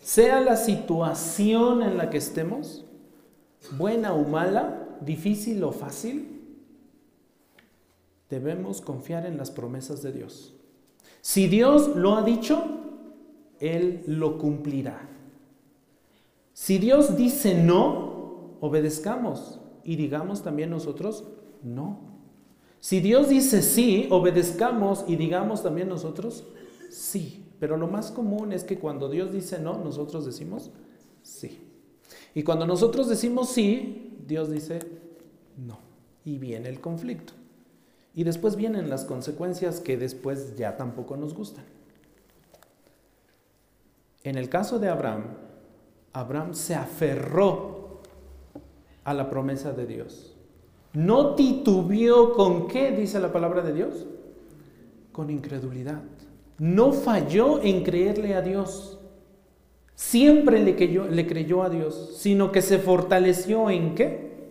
[0.00, 2.84] Sea la situación en la que estemos,
[3.78, 6.40] buena o mala, difícil o fácil,
[8.30, 10.54] debemos confiar en las promesas de Dios.
[11.20, 12.62] Si Dios lo ha dicho,
[13.60, 15.08] Él lo cumplirá.
[16.52, 21.24] Si Dios dice no, obedezcamos y digamos también nosotros
[21.62, 22.12] no.
[22.80, 26.44] Si Dios dice sí, obedezcamos y digamos también nosotros
[26.90, 27.46] sí.
[27.60, 30.70] Pero lo más común es que cuando Dios dice no, nosotros decimos
[31.22, 31.60] sí.
[32.34, 34.80] Y cuando nosotros decimos sí, Dios dice
[35.56, 35.78] no.
[36.24, 37.32] Y viene el conflicto.
[38.14, 41.64] Y después vienen las consecuencias que después ya tampoco nos gustan.
[44.22, 45.24] En el caso de Abraham,
[46.12, 48.00] Abraham se aferró
[49.04, 50.36] a la promesa de Dios.
[50.92, 54.06] No titubeó con qué, dice la palabra de Dios,
[55.10, 56.02] con incredulidad.
[56.58, 58.98] No falló en creerle a Dios.
[59.94, 64.50] Siempre le creyó, a Dios, sino que se fortaleció en qué?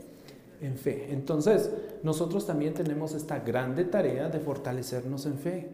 [0.62, 1.08] En fe.
[1.12, 1.72] Entonces,
[2.04, 5.70] nosotros también tenemos esta grande tarea de fortalecernos en fe,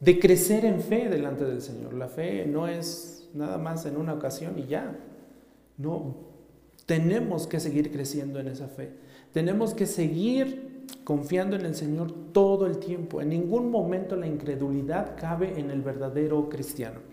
[0.00, 1.94] de crecer en fe delante del Señor.
[1.94, 4.98] La fe no es nada más en una ocasión y ya.
[5.76, 6.16] No,
[6.86, 8.92] tenemos que seguir creciendo en esa fe.
[9.32, 13.20] Tenemos que seguir confiando en el Señor todo el tiempo.
[13.20, 17.07] En ningún momento la incredulidad cabe en el verdadero cristiano.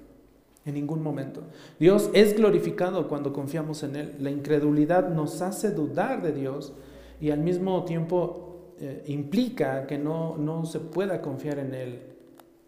[0.66, 1.44] En ningún momento.
[1.80, 4.16] Dios es glorificado cuando confiamos en Él.
[4.20, 6.74] La incredulidad nos hace dudar de Dios
[7.22, 12.02] y al mismo tiempo eh, implica que no, no se pueda confiar en Él.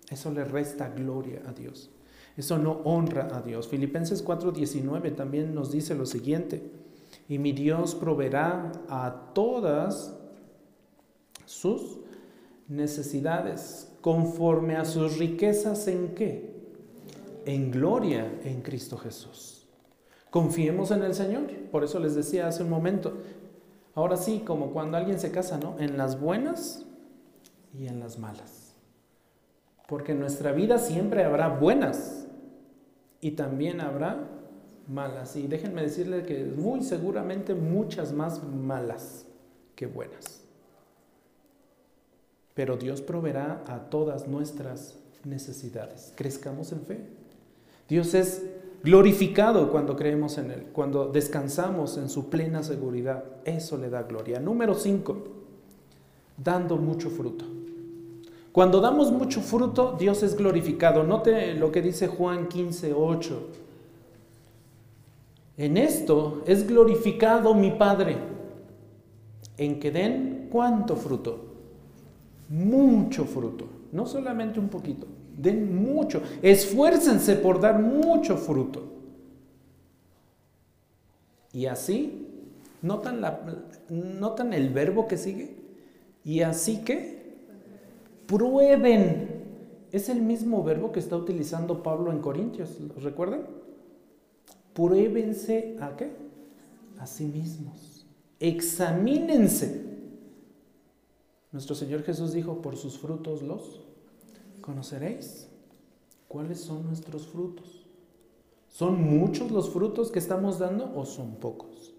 [0.10, 1.90] Eso le resta gloria a Dios.
[2.38, 3.68] Eso no honra a Dios.
[3.68, 6.62] Filipenses 4:19 también nos dice lo siguiente.
[7.28, 10.16] Y mi Dios proveerá a todas
[11.46, 11.98] sus
[12.68, 16.57] necesidades conforme a sus riquezas en qué?
[17.48, 19.68] En gloria en Cristo Jesús.
[20.30, 21.48] Confiemos en el Señor.
[21.72, 23.14] Por eso les decía hace un momento,
[23.98, 25.76] Ahora sí, como cuando alguien se casa, ¿no?
[25.80, 26.86] En las buenas
[27.74, 28.76] y en las malas.
[29.88, 32.28] Porque en nuestra vida siempre habrá buenas
[33.22, 34.30] y también habrá
[34.88, 35.36] malas.
[35.36, 39.26] Y déjenme decirles que muy seguramente muchas más malas
[39.76, 40.44] que buenas.
[42.54, 46.14] Pero Dios proveerá a todas nuestras necesidades.
[46.16, 47.17] Crezcamos en fe.
[47.88, 48.44] Dios es
[48.84, 53.24] glorificado cuando creemos en Él, cuando descansamos en su plena seguridad.
[53.46, 54.40] Eso le da gloria.
[54.40, 55.18] Número 5,
[56.38, 57.46] dando mucho fruto.
[58.52, 61.04] Cuando damos mucho fruto, Dios es glorificado.
[61.04, 63.50] Note lo que dice Juan 15, 8.
[65.58, 68.18] En esto es glorificado mi Padre,
[69.58, 71.46] en que den cuánto fruto.
[72.50, 78.84] Mucho fruto, no solamente un poquito den mucho, esfuércense por dar mucho fruto.
[81.54, 82.28] Y así,
[82.82, 83.42] ¿notan, la,
[83.90, 85.56] ¿notan el verbo que sigue?
[86.26, 87.38] Y así que,
[88.26, 89.38] prueben.
[89.92, 93.48] Es el mismo verbo que está utilizando Pablo en Corintios, ¿lo recuerdan?
[94.74, 96.12] Pruébense a qué?
[97.00, 98.06] A sí mismos.
[98.40, 99.86] Examínense.
[101.52, 103.87] Nuestro Señor Jesús dijo, por sus frutos los
[104.68, 105.48] conoceréis
[106.28, 107.86] cuáles son nuestros frutos.
[108.68, 111.96] ¿Son muchos los frutos que estamos dando o son pocos?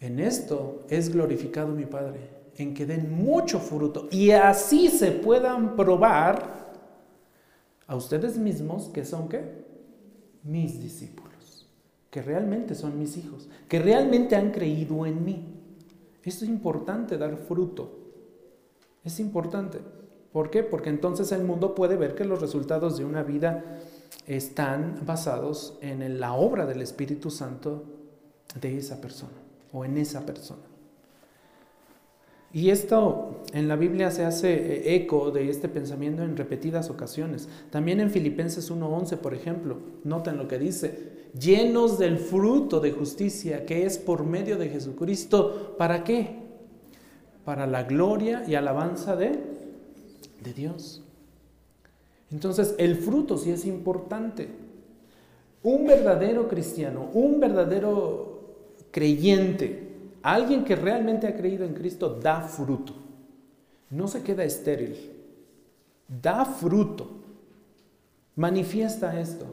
[0.00, 2.18] En esto es glorificado mi Padre,
[2.56, 6.74] en que den mucho fruto y así se puedan probar
[7.86, 9.64] a ustedes mismos que son qué?
[10.42, 11.68] Mis discípulos,
[12.10, 15.44] que realmente son mis hijos, que realmente han creído en mí.
[16.24, 18.00] Es importante dar fruto.
[19.04, 19.78] Es importante.
[20.36, 20.62] ¿Por qué?
[20.62, 23.64] Porque entonces el mundo puede ver que los resultados de una vida
[24.26, 27.84] están basados en la obra del Espíritu Santo
[28.60, 29.32] de esa persona
[29.72, 30.60] o en esa persona.
[32.52, 37.48] Y esto en la Biblia se hace eh, eco de este pensamiento en repetidas ocasiones.
[37.70, 43.64] También en Filipenses 1.11, por ejemplo, noten lo que dice, llenos del fruto de justicia
[43.64, 45.76] que es por medio de Jesucristo.
[45.78, 46.36] ¿Para qué?
[47.46, 49.55] Para la gloria y alabanza de
[50.52, 51.02] Dios.
[52.30, 54.48] Entonces, el fruto sí es importante.
[55.62, 58.40] Un verdadero cristiano, un verdadero
[58.90, 59.88] creyente,
[60.22, 62.94] alguien que realmente ha creído en Cristo, da fruto.
[63.90, 64.96] No se queda estéril.
[66.22, 67.08] Da fruto.
[68.34, 69.46] Manifiesta esto.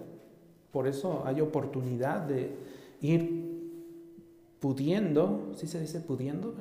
[0.71, 2.49] Por eso hay oportunidad de
[3.01, 3.43] ir
[4.59, 6.55] pudiendo, ¿sí se dice pudiendo?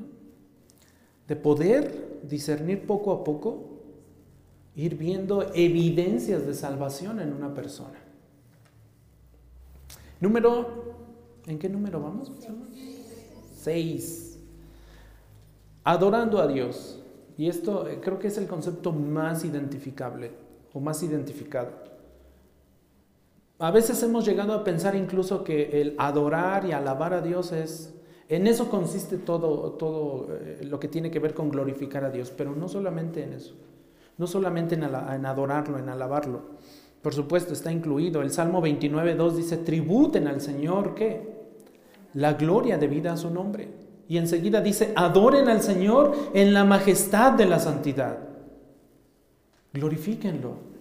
[1.26, 3.71] De poder discernir poco a poco
[4.74, 7.98] ir viendo evidencias de salvación en una persona.
[10.20, 10.94] Número,
[11.46, 12.32] ¿en qué número vamos?
[13.56, 14.38] Seis.
[15.84, 16.98] Adorando a Dios.
[17.36, 20.30] Y esto eh, creo que es el concepto más identificable
[20.72, 21.70] o más identificado.
[23.58, 27.94] A veces hemos llegado a pensar incluso que el adorar y alabar a Dios es,
[28.28, 32.32] en eso consiste todo, todo eh, lo que tiene que ver con glorificar a Dios,
[32.36, 33.54] pero no solamente en eso
[34.18, 36.42] no solamente en, adorarlo, en alabarlo.
[37.02, 38.22] Por supuesto, está incluido.
[38.22, 41.32] El Salmo 29, 2 dice, tributen al Señor, ¿qué?
[42.14, 43.68] La gloria debida a su nombre.
[44.08, 48.18] Y enseguida dice, adoren al Señor en la majestad de la santidad.
[49.72, 50.72] Glorifíquenlo.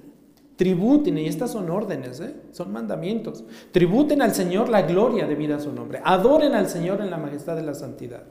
[0.58, 2.36] Tributen, y estas son órdenes, ¿eh?
[2.52, 3.44] son mandamientos.
[3.72, 6.02] Tributen al Señor la gloria debida a su nombre.
[6.04, 8.24] Adoren al Señor en la majestad de la santidad.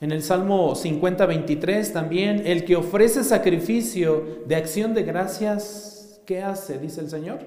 [0.00, 6.42] En el Salmo 50, 23 también, el que ofrece sacrificio de acción de gracias, ¿qué
[6.42, 6.78] hace?
[6.78, 7.40] Dice el Señor.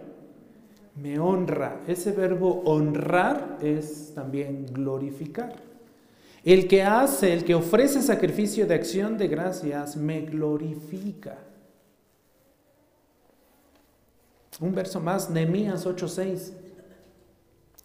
[0.96, 1.82] Me honra.
[1.88, 5.56] Ese verbo honrar es también glorificar.
[6.44, 11.38] El que hace, el que ofrece sacrificio de acción de gracias, me glorifica.
[14.60, 16.54] Un verso más, Nehemías 8:6.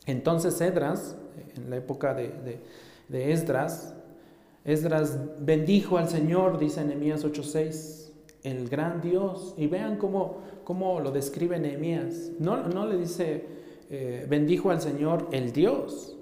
[0.07, 1.17] Entonces Esdras,
[1.57, 2.61] en la época de,
[3.11, 3.95] Esdras,
[4.65, 8.13] Esdras bendijo al Señor, dice Nehemías 8:6,
[8.43, 9.55] el gran Dios.
[9.59, 12.33] Y vean cómo, cómo lo describe Nehemías.
[12.39, 13.45] No, no le dice
[13.91, 16.17] eh, bendijo al Señor el Dios,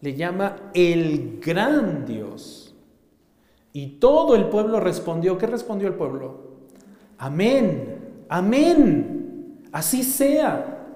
[0.00, 2.74] le llama el gran Dios.
[3.74, 5.36] Y todo el pueblo respondió.
[5.38, 6.52] ¿Qué respondió el pueblo?
[7.18, 9.60] Amén, amén.
[9.72, 10.86] Así sea.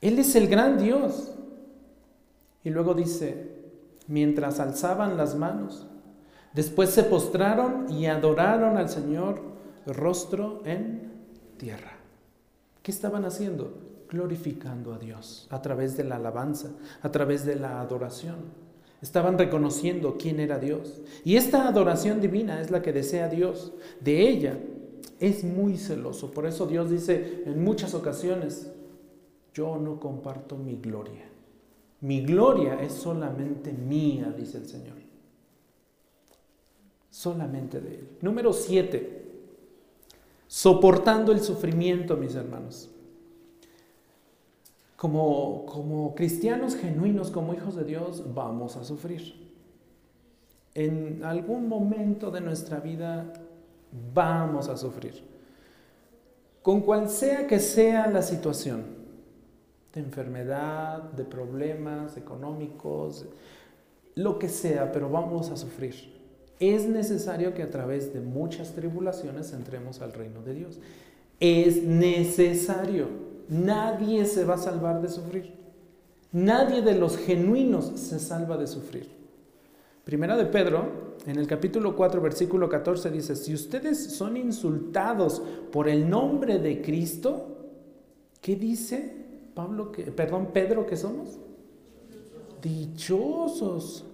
[0.00, 1.34] Él es el gran Dios.
[2.64, 3.55] Y luego dice,
[4.08, 5.86] mientras alzaban las manos,
[6.52, 9.40] después se postraron y adoraron al Señor
[9.86, 11.12] rostro en
[11.56, 11.92] tierra.
[12.82, 13.78] ¿Qué estaban haciendo?
[14.08, 16.70] Glorificando a Dios a través de la alabanza,
[17.02, 18.36] a través de la adoración.
[19.02, 21.02] Estaban reconociendo quién era Dios.
[21.24, 23.72] Y esta adoración divina es la que desea Dios.
[24.00, 24.58] De ella
[25.20, 26.30] es muy celoso.
[26.30, 28.70] Por eso Dios dice en muchas ocasiones,
[29.52, 31.24] yo no comparto mi gloria.
[32.00, 34.96] Mi gloria es solamente mía, dice el Señor.
[37.10, 38.08] Solamente de Él.
[38.20, 39.24] Número siete,
[40.46, 42.90] soportando el sufrimiento, mis hermanos.
[44.96, 49.46] Como, como cristianos genuinos, como hijos de Dios, vamos a sufrir.
[50.74, 53.32] En algún momento de nuestra vida
[54.14, 55.22] vamos a sufrir.
[56.62, 58.95] Con cual sea que sea la situación,
[59.96, 63.26] de enfermedad, de problemas económicos,
[64.14, 65.94] lo que sea, pero vamos a sufrir.
[66.60, 70.78] Es necesario que a través de muchas tribulaciones entremos al reino de Dios.
[71.40, 73.08] Es necesario.
[73.48, 75.54] Nadie se va a salvar de sufrir.
[76.32, 79.10] Nadie de los genuinos se salva de sufrir.
[80.04, 85.42] Primera de Pedro en el capítulo 4, versículo 14 dice, si ustedes son insultados
[85.72, 87.56] por el nombre de Cristo,
[88.40, 89.25] ¿qué dice
[89.56, 91.38] Pablo perdón, Pedro que somos?
[92.62, 94.04] Dichosos.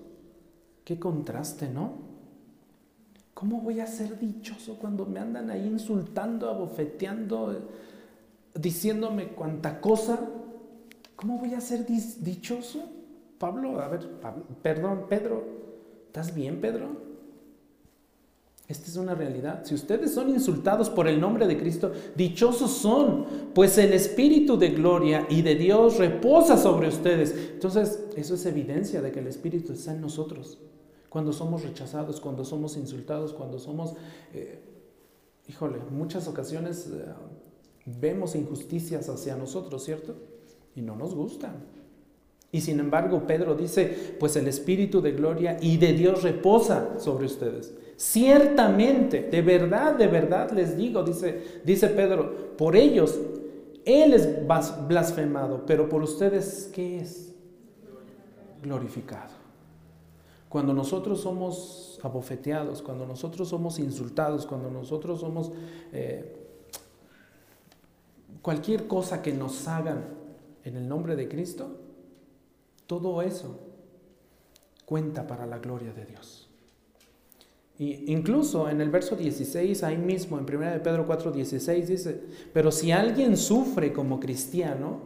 [0.85, 1.93] Qué contraste, ¿no?
[3.35, 7.61] ¿Cómo voy a ser dichoso cuando me andan ahí insultando, abofeteando,
[8.55, 10.19] diciéndome cuánta cosa?
[11.17, 12.85] ¿Cómo voy a ser dichoso?
[13.39, 14.09] Pablo, a ver,
[14.63, 15.63] perdón, Pedro,
[16.13, 16.91] ¿Estás bien, Pedro?
[18.73, 19.67] Esta es una realidad.
[19.67, 24.71] Si ustedes son insultados por el nombre de Cristo, dichosos son, pues el Espíritu de
[24.71, 27.35] gloria y de Dios reposa sobre ustedes.
[27.53, 30.57] Entonces, eso es evidencia de que el Espíritu está en nosotros.
[31.11, 33.93] Cuando somos rechazados, cuando somos insultados, cuando somos,
[34.33, 34.63] eh,
[35.49, 37.05] híjole, muchas ocasiones eh,
[37.85, 40.15] vemos injusticias hacia nosotros, ¿cierto?
[40.75, 41.57] Y no nos gustan.
[42.51, 47.27] Y sin embargo, Pedro dice, pues el Espíritu de gloria y de Dios reposa sobre
[47.27, 47.75] ustedes.
[47.97, 53.19] Ciertamente, de verdad, de verdad les digo, dice, dice Pedro, por ellos
[53.85, 54.47] Él es
[54.89, 57.35] blasfemado, pero por ustedes, ¿qué es?
[58.63, 59.43] Glorificado.
[60.49, 65.51] Cuando nosotros somos abofeteados, cuando nosotros somos insultados, cuando nosotros somos
[65.93, 66.37] eh,
[68.43, 70.05] cualquier cosa que nos hagan
[70.65, 71.71] en el nombre de Cristo,
[72.87, 73.59] todo eso
[74.85, 76.42] cuenta para la gloria de Dios.
[77.83, 82.21] Y incluso en el verso 16, ahí mismo, en 1 de Pedro 4, 16, dice,
[82.53, 85.01] pero si alguien sufre como cristiano,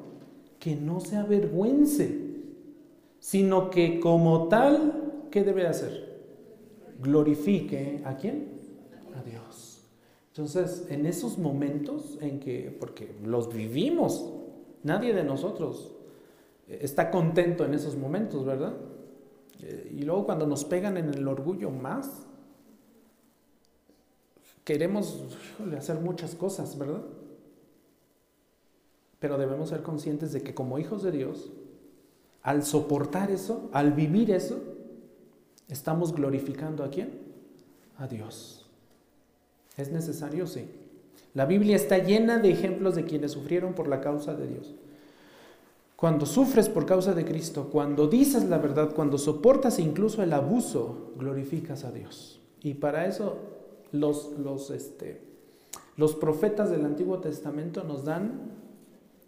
[0.58, 2.34] que no se avergüence,
[3.18, 6.20] sino que como tal, ¿qué debe hacer?
[7.00, 8.48] Glorifique a quién?
[9.18, 9.80] A Dios.
[10.28, 14.34] Entonces, en esos momentos en que, porque los vivimos,
[14.82, 15.94] nadie de nosotros
[16.68, 18.74] está contento en esos momentos, ¿verdad?
[19.62, 22.26] Eh, y luego cuando nos pegan en el orgullo más,
[24.66, 25.22] queremos
[25.78, 27.02] hacer muchas cosas, ¿verdad?
[29.20, 31.52] Pero debemos ser conscientes de que como hijos de Dios,
[32.42, 34.60] al soportar eso, al vivir eso,
[35.68, 37.12] estamos glorificando a quién?
[37.96, 38.66] A Dios.
[39.76, 40.48] ¿Es necesario?
[40.48, 40.68] Sí.
[41.32, 44.74] La Biblia está llena de ejemplos de quienes sufrieron por la causa de Dios.
[45.94, 51.12] Cuando sufres por causa de Cristo, cuando dices la verdad, cuando soportas incluso el abuso,
[51.16, 52.40] glorificas a Dios.
[52.62, 53.55] Y para eso
[54.00, 55.20] los, los, este,
[55.96, 58.52] los profetas del Antiguo Testamento nos dan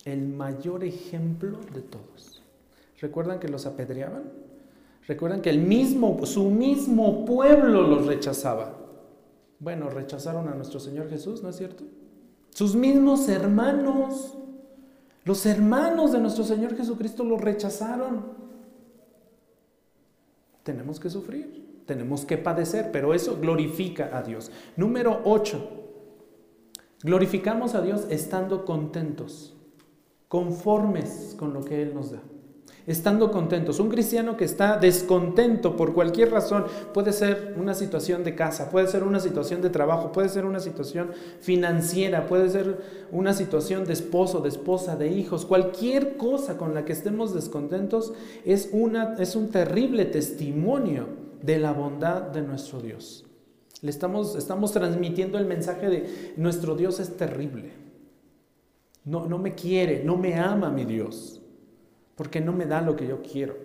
[0.04, 2.42] el mayor ejemplo de todos.
[3.00, 4.24] ¿Recuerdan que los apedreaban?
[5.06, 8.76] ¿Recuerdan que el mismo, su mismo pueblo los rechazaba?
[9.60, 11.84] Bueno, rechazaron a nuestro Señor Jesús, ¿no es cierto?
[12.50, 14.36] Sus mismos hermanos,
[15.24, 18.26] los hermanos de nuestro Señor Jesucristo lo rechazaron.
[20.62, 24.53] Tenemos que sufrir, tenemos que padecer, pero eso glorifica a Dios.
[24.76, 25.70] Número 8.
[27.03, 29.57] Glorificamos a Dios estando contentos,
[30.28, 32.20] conformes con lo que Él nos da
[32.89, 33.80] estando contentos.
[33.80, 36.64] Un cristiano que está descontento por cualquier razón,
[36.95, 40.59] puede ser una situación de casa, puede ser una situación de trabajo, puede ser una
[40.59, 41.11] situación
[41.41, 42.78] financiera, puede ser
[43.12, 48.14] una situación de esposo, de esposa, de hijos, cualquier cosa con la que estemos descontentos
[48.47, 53.24] es, una, es un terrible testimonio de la bondad de nuestro Dios.
[53.80, 57.72] Le estamos, estamos transmitiendo el mensaje de nuestro Dios es terrible.
[59.05, 61.39] No, no me quiere, no me ama mi Dios
[62.18, 63.57] porque no me da lo que yo quiero.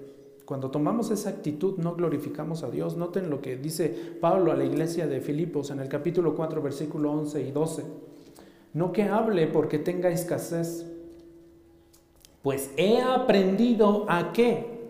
[0.45, 2.95] Cuando tomamos esa actitud no glorificamos a Dios.
[2.95, 3.89] Noten lo que dice
[4.21, 7.83] Pablo a la iglesia de Filipos en el capítulo 4, versículo 11 y 12.
[8.73, 10.85] No que hable porque tenga escasez,
[12.43, 14.83] pues he aprendido a qué?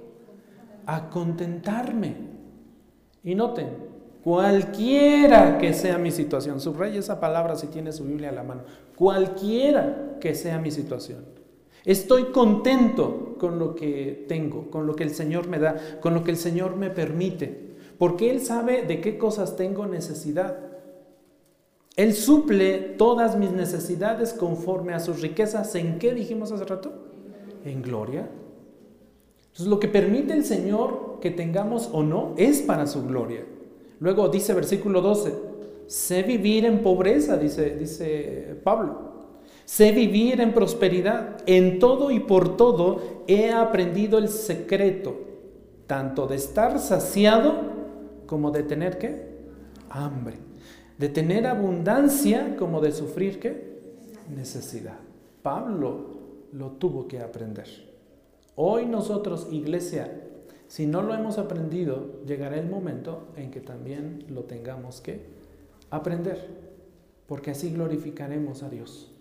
[0.86, 2.33] A contentarme.
[3.24, 3.68] Y noten,
[4.24, 8.64] cualquiera que sea mi situación, subraya esa palabra si tiene su Biblia a la mano,
[8.96, 11.34] cualquiera que sea mi situación
[11.86, 16.24] Estoy contento con lo que tengo, con lo que el Señor me da, con lo
[16.24, 20.58] que el Señor me permite, porque Él sabe de qué cosas tengo necesidad.
[21.96, 25.76] Él suple todas mis necesidades conforme a sus riquezas.
[25.76, 26.92] ¿En qué dijimos hace rato?
[27.66, 28.30] En gloria.
[29.54, 33.46] Entonces lo que permite el Señor que tengamos o no es para su gloria.
[34.00, 35.32] Luego dice versículo 12,
[35.86, 39.14] sé vivir en pobreza, dice, dice Pablo.
[39.66, 41.38] Sé vivir en prosperidad.
[41.46, 45.16] En todo y por todo he aprendido el secreto,
[45.86, 47.54] tanto de estar saciado
[48.26, 49.38] como de tener qué?
[49.88, 50.38] Hambre.
[50.98, 53.80] De tener abundancia como de sufrir qué?
[54.36, 54.98] Necesidad.
[55.44, 56.08] Pablo
[56.54, 57.93] lo tuvo que aprender.
[58.56, 60.22] Hoy nosotros, iglesia,
[60.68, 65.26] si no lo hemos aprendido, llegará el momento en que también lo tengamos que
[65.90, 66.48] aprender,
[67.28, 69.12] porque así glorificaremos a Dios.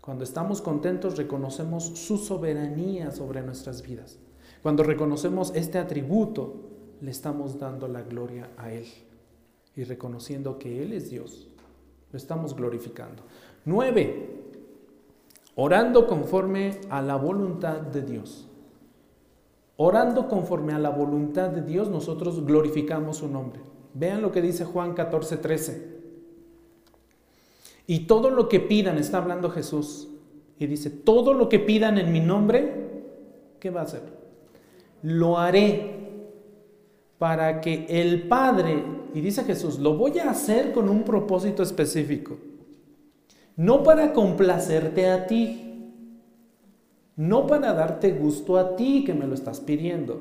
[0.00, 4.18] Cuando estamos contentos reconocemos su soberanía sobre nuestras vidas.
[4.62, 6.54] Cuando reconocemos este atributo,
[7.00, 8.86] le estamos dando la gloria a Él
[9.74, 11.48] y reconociendo que Él es Dios.
[12.12, 13.24] Lo estamos glorificando.
[13.64, 14.45] Nueve,
[15.56, 18.46] orando conforme a la voluntad de Dios.
[19.78, 23.60] Orando conforme a la voluntad de Dios, nosotros glorificamos su nombre.
[23.94, 25.96] Vean lo que dice Juan 14, 13.
[27.86, 30.08] Y todo lo que pidan, está hablando Jesús,
[30.58, 33.02] y dice, todo lo que pidan en mi nombre,
[33.60, 34.02] ¿qué va a hacer?
[35.02, 35.94] Lo haré
[37.18, 38.82] para que el Padre,
[39.14, 42.38] y dice Jesús, lo voy a hacer con un propósito específico,
[43.56, 45.92] no para complacerte a ti,
[47.16, 50.20] no para darte gusto a ti que me lo estás pidiendo.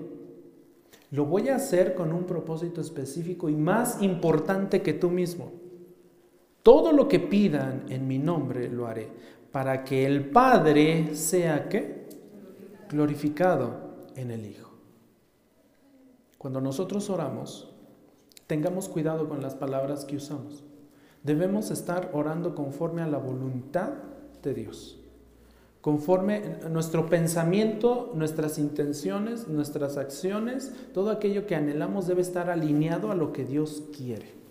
[1.11, 5.51] Lo voy a hacer con un propósito específico y más importante que tú mismo.
[6.63, 9.09] Todo lo que pidan en mi nombre lo haré,
[9.51, 12.07] para que el Padre sea ¿qué?
[12.89, 14.71] glorificado en el Hijo.
[16.37, 17.71] Cuando nosotros oramos,
[18.47, 20.64] tengamos cuidado con las palabras que usamos.
[21.25, 23.89] Debemos estar orando conforme a la voluntad
[24.41, 24.97] de Dios.
[25.81, 33.15] Conforme nuestro pensamiento, nuestras intenciones, nuestras acciones, todo aquello que anhelamos debe estar alineado a
[33.15, 34.45] lo que Dios quiere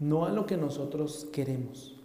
[0.00, 1.99] no a lo que nosotros queremos.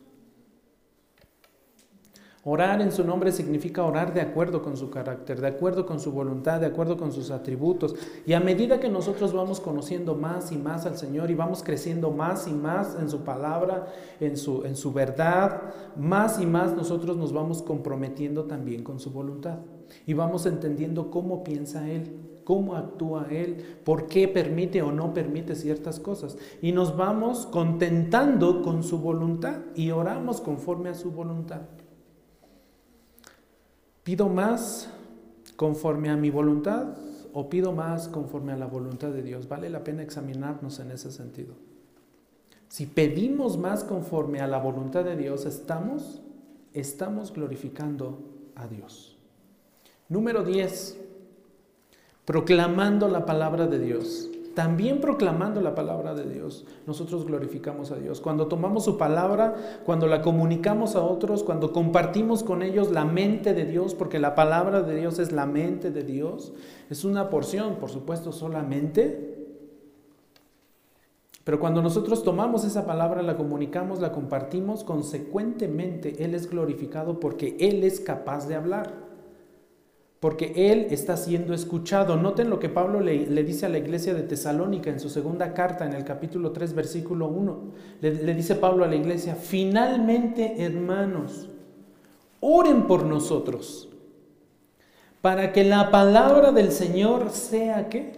[2.48, 6.12] Orar en su nombre significa orar de acuerdo con su carácter, de acuerdo con su
[6.12, 7.96] voluntad, de acuerdo con sus atributos.
[8.28, 12.12] Y a medida que nosotros vamos conociendo más y más al Señor y vamos creciendo
[12.12, 13.88] más y más en su palabra,
[14.20, 15.60] en su, en su verdad,
[15.96, 19.58] más y más nosotros nos vamos comprometiendo también con su voluntad.
[20.06, 25.56] Y vamos entendiendo cómo piensa Él, cómo actúa Él, por qué permite o no permite
[25.56, 26.38] ciertas cosas.
[26.62, 31.62] Y nos vamos contentando con su voluntad y oramos conforme a su voluntad.
[34.06, 34.88] ¿Pido más
[35.56, 36.96] conforme a mi voluntad
[37.34, 39.50] o pido más conforme a la voluntad de Dios?
[39.50, 41.56] Vale la pena examinarnos en ese sentido.
[42.70, 46.22] si pedimos más conforme a la voluntad de Dios, estamos,
[46.74, 48.20] estamos glorificando
[48.54, 49.18] a Dios.
[50.08, 51.00] Número 10,
[52.26, 54.30] proclamando la palabra de Dios.
[54.56, 58.22] También proclamando la palabra de Dios, nosotros glorificamos a Dios.
[58.22, 63.54] Cuando tomamos su palabra, cuando la comunicamos a otros, cuando compartimos con ellos la mente
[63.54, 66.54] de Dios, porque la palabra de Dios es la mente de Dios,
[66.90, 69.36] es una porción, por supuesto, solamente.
[71.44, 77.58] Pero cuando nosotros tomamos esa palabra, la comunicamos, la compartimos, consecuentemente Él es glorificado porque
[77.60, 79.05] Él es capaz de hablar
[80.26, 82.18] porque Él está siendo escuchado.
[82.18, 85.86] Noten lo que Pablo le, dice a la iglesia de Tesalónica en su segunda carta,
[85.86, 87.62] en el capítulo 3, versículo 1.
[88.02, 91.48] le dice Pablo a la iglesia, finalmente hermanos,
[92.40, 93.88] oren por nosotros,
[95.22, 98.14] para que la palabra del Señor sea que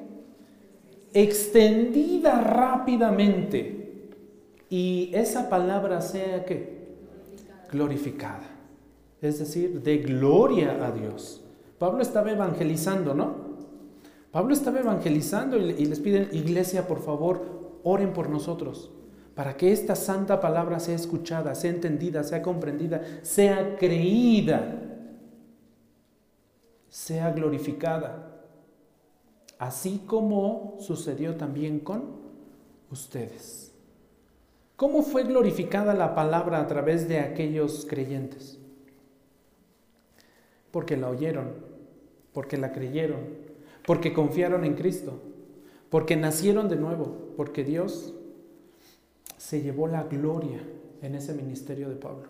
[1.11, 4.13] extendida rápidamente
[4.69, 6.87] y esa palabra sea que
[7.69, 8.47] glorificada,
[9.21, 11.43] es decir, de gloria a Dios.
[11.77, 13.47] Pablo estaba evangelizando, ¿no?
[14.31, 18.91] Pablo estaba evangelizando y, les piden, iglesia, por favor, oren por nosotros,
[19.35, 24.83] para que esta santa palabra sea escuchada, sea entendida, sea comprendida, sea creída,
[26.89, 28.43] sea glorificada,
[29.59, 32.17] así como sucedió también con
[32.91, 33.71] ustedes.
[34.75, 38.59] ¿Cómo fue glorificada la palabra a través de aquellos creyentes?
[40.69, 41.66] Porque la oyeron,
[42.37, 43.21] porque la creyeron,
[43.83, 45.19] porque confiaron en Cristo,
[45.89, 48.13] porque nacieron de nuevo, porque Dios
[49.37, 50.59] se llevó la gloria
[51.01, 52.27] en ese ministerio de Pablo.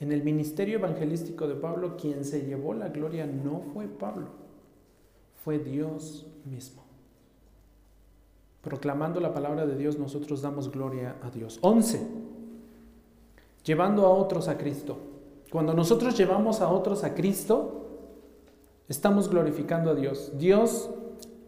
[0.00, 4.28] En el ministerio evangelístico de Pablo, quien se llevó la gloria no fue Pablo,
[5.44, 6.82] fue Dios mismo.
[8.62, 11.58] Proclamando la palabra de Dios, nosotros damos gloria a Dios.
[11.60, 12.00] 11.
[13.66, 14.96] Llevando a otros a Cristo.
[15.50, 17.82] Cuando nosotros llevamos a otros a Cristo,
[18.88, 20.32] Estamos glorificando a Dios.
[20.38, 20.90] Dios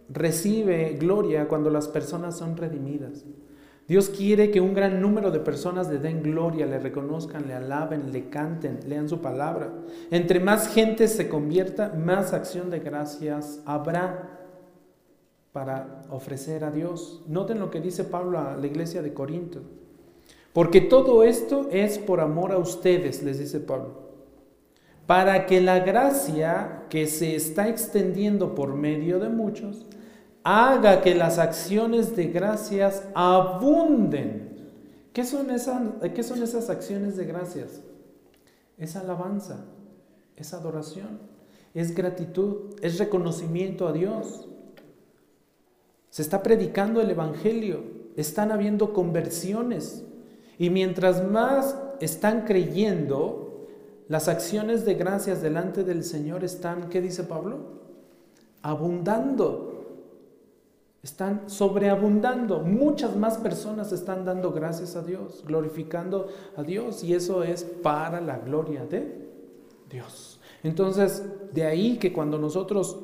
[0.08, 3.24] recibe gloria cuando las personas son redimidas.
[3.86, 8.12] Dios quiere que un gran número de personas le den gloria, le reconozcan, le alaben,
[8.12, 9.72] le canten, lean su palabra.
[10.10, 14.40] Entre más gente se convierta, más acción de gracias habrá
[15.52, 17.22] para ofrecer a Dios.
[17.28, 19.62] Noten lo que dice Pablo a la iglesia de Corinto.
[20.52, 24.07] Porque todo esto es por amor a ustedes, les dice Pablo
[25.08, 29.86] para que la gracia que se está extendiendo por medio de muchos
[30.44, 34.68] haga que las acciones de gracias abunden.
[35.14, 35.80] ¿Qué son, esas,
[36.14, 37.80] ¿Qué son esas acciones de gracias?
[38.76, 39.64] Es alabanza,
[40.36, 41.20] es adoración,
[41.72, 44.46] es gratitud, es reconocimiento a Dios.
[46.10, 47.82] Se está predicando el Evangelio,
[48.14, 50.04] están habiendo conversiones
[50.58, 53.47] y mientras más están creyendo,
[54.08, 57.58] las acciones de gracias delante del Señor están, ¿qué dice Pablo?
[58.62, 59.74] Abundando.
[61.02, 62.60] Están sobreabundando.
[62.60, 67.04] Muchas más personas están dando gracias a Dios, glorificando a Dios.
[67.04, 69.28] Y eso es para la gloria de
[69.90, 70.40] Dios.
[70.62, 72.98] Entonces, de ahí que cuando nosotros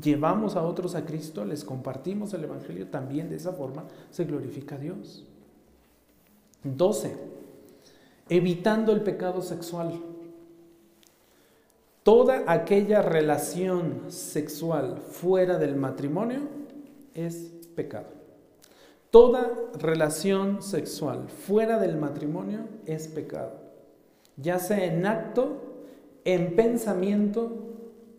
[0.00, 4.76] llevamos a otros a Cristo, les compartimos el Evangelio, también de esa forma se glorifica
[4.76, 5.26] a Dios.
[6.62, 7.16] 12.
[8.28, 10.00] Evitando el pecado sexual.
[12.06, 16.42] Toda aquella relación sexual fuera del matrimonio
[17.14, 18.06] es pecado.
[19.10, 23.54] Toda relación sexual fuera del matrimonio es pecado,
[24.36, 25.56] ya sea en acto,
[26.24, 27.74] en pensamiento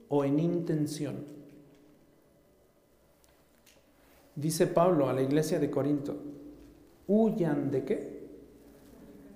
[0.09, 1.23] o en intención.
[4.35, 6.17] Dice Pablo a la iglesia de Corinto,
[7.07, 8.27] huyan de qué?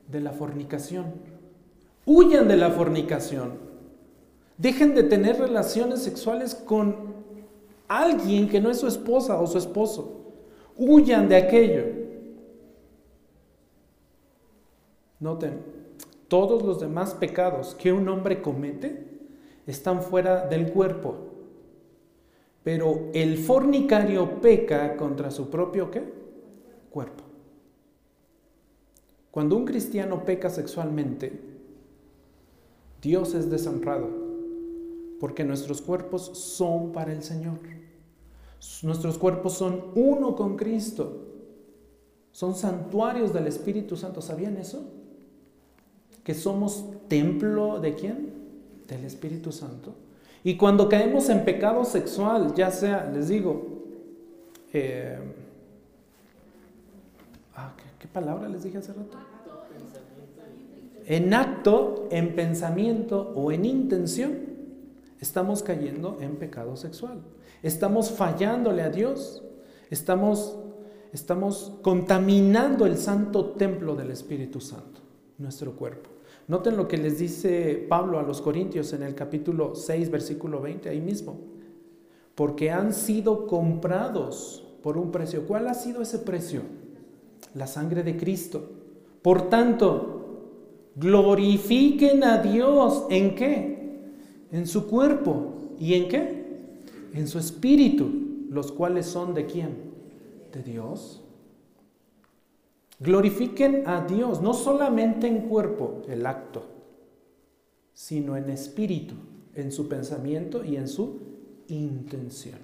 [0.10, 1.06] De la fornicación.
[2.06, 3.71] Huyan de la fornicación.
[4.62, 6.96] Dejen de tener relaciones sexuales con
[7.88, 10.22] alguien que no es su esposa o su esposo.
[10.78, 11.86] Huyan de aquello.
[15.20, 15.64] Noten,
[16.28, 19.08] todos los demás pecados que un hombre comete
[19.66, 21.16] están fuera del cuerpo.
[22.64, 26.04] Pero el fornicario peca contra su propio ¿qué?
[26.92, 27.24] cuerpo.
[29.32, 31.42] Cuando un cristiano peca sexualmente,
[33.02, 34.21] Dios es deshonrado
[35.22, 37.60] porque nuestros cuerpos son para el Señor.
[38.82, 41.28] Nuestros cuerpos son uno con Cristo.
[42.32, 44.20] Son santuarios del Espíritu Santo.
[44.20, 44.84] ¿Sabían eso?
[46.24, 48.34] Que somos templo de quién?
[48.88, 49.94] Del Espíritu Santo.
[50.44, 53.84] Y cuando caemos en pecado sexual, ya sea, les digo,
[54.74, 55.20] eh,
[57.56, 59.20] ah, ¿Qué palabra les dije hace rato?
[61.06, 64.51] En acto, en pensamiento o en intención,
[65.22, 67.22] estamos cayendo en pecado sexual.
[67.64, 69.44] Estamos fallándole a Dios.
[69.90, 70.58] Estamos,
[71.14, 75.02] estamos contaminando el santo templo del Espíritu Santo,
[75.38, 76.10] nuestro cuerpo.
[76.48, 80.90] Noten lo que les dice Pablo a los Corintios en el capítulo 6, versículo 20,
[80.90, 81.40] ahí mismo.
[82.34, 85.46] Porque han sido comprados por un precio.
[85.46, 86.62] ¿Cuál ha sido ese precio?
[87.54, 88.70] La sangre de Cristo.
[89.22, 90.22] Por tanto,
[90.96, 93.81] glorifiquen a Dios en qué?
[94.52, 95.54] En su cuerpo.
[95.80, 96.46] ¿Y en qué?
[97.14, 98.10] En su espíritu,
[98.50, 99.76] los cuales son de quién?
[100.54, 101.22] De Dios.
[103.00, 106.64] Glorifiquen a Dios, no solamente en cuerpo, el acto,
[107.96, 109.16] sino en espíritu,
[109.56, 111.20] en su pensamiento y en su
[111.68, 112.60] intención.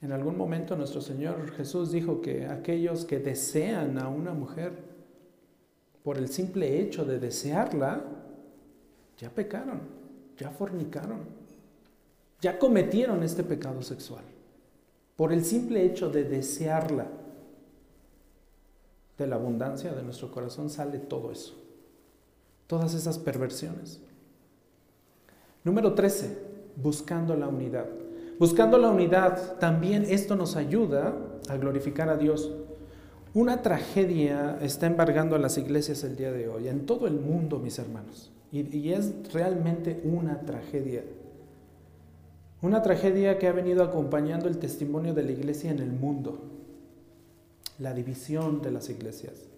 [0.00, 4.72] En algún momento nuestro Señor Jesús dijo que aquellos que desean a una mujer
[6.02, 8.02] por el simple hecho de desearla,
[9.22, 9.80] ya pecaron,
[10.36, 11.20] ya fornicaron,
[12.40, 14.24] ya cometieron este pecado sexual.
[15.14, 17.06] Por el simple hecho de desearla,
[19.16, 21.54] de la abundancia de nuestro corazón sale todo eso,
[22.66, 24.00] todas esas perversiones.
[25.62, 26.38] Número 13,
[26.74, 27.86] buscando la unidad.
[28.40, 31.14] Buscando la unidad, también esto nos ayuda
[31.48, 32.50] a glorificar a Dios.
[33.34, 37.60] Una tragedia está embargando a las iglesias el día de hoy, en todo el mundo,
[37.60, 38.32] mis hermanos.
[38.52, 41.02] Y, es realmente una tragedia.
[42.60, 46.50] Una tragedia que ha venido acompañando el testimonio de la iglesia en el mundo.
[47.78, 49.48] La división de las iglesias,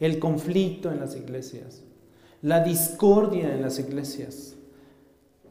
[0.00, 1.82] el conflicto en las iglesias,
[2.42, 4.56] la discordia en las iglesias,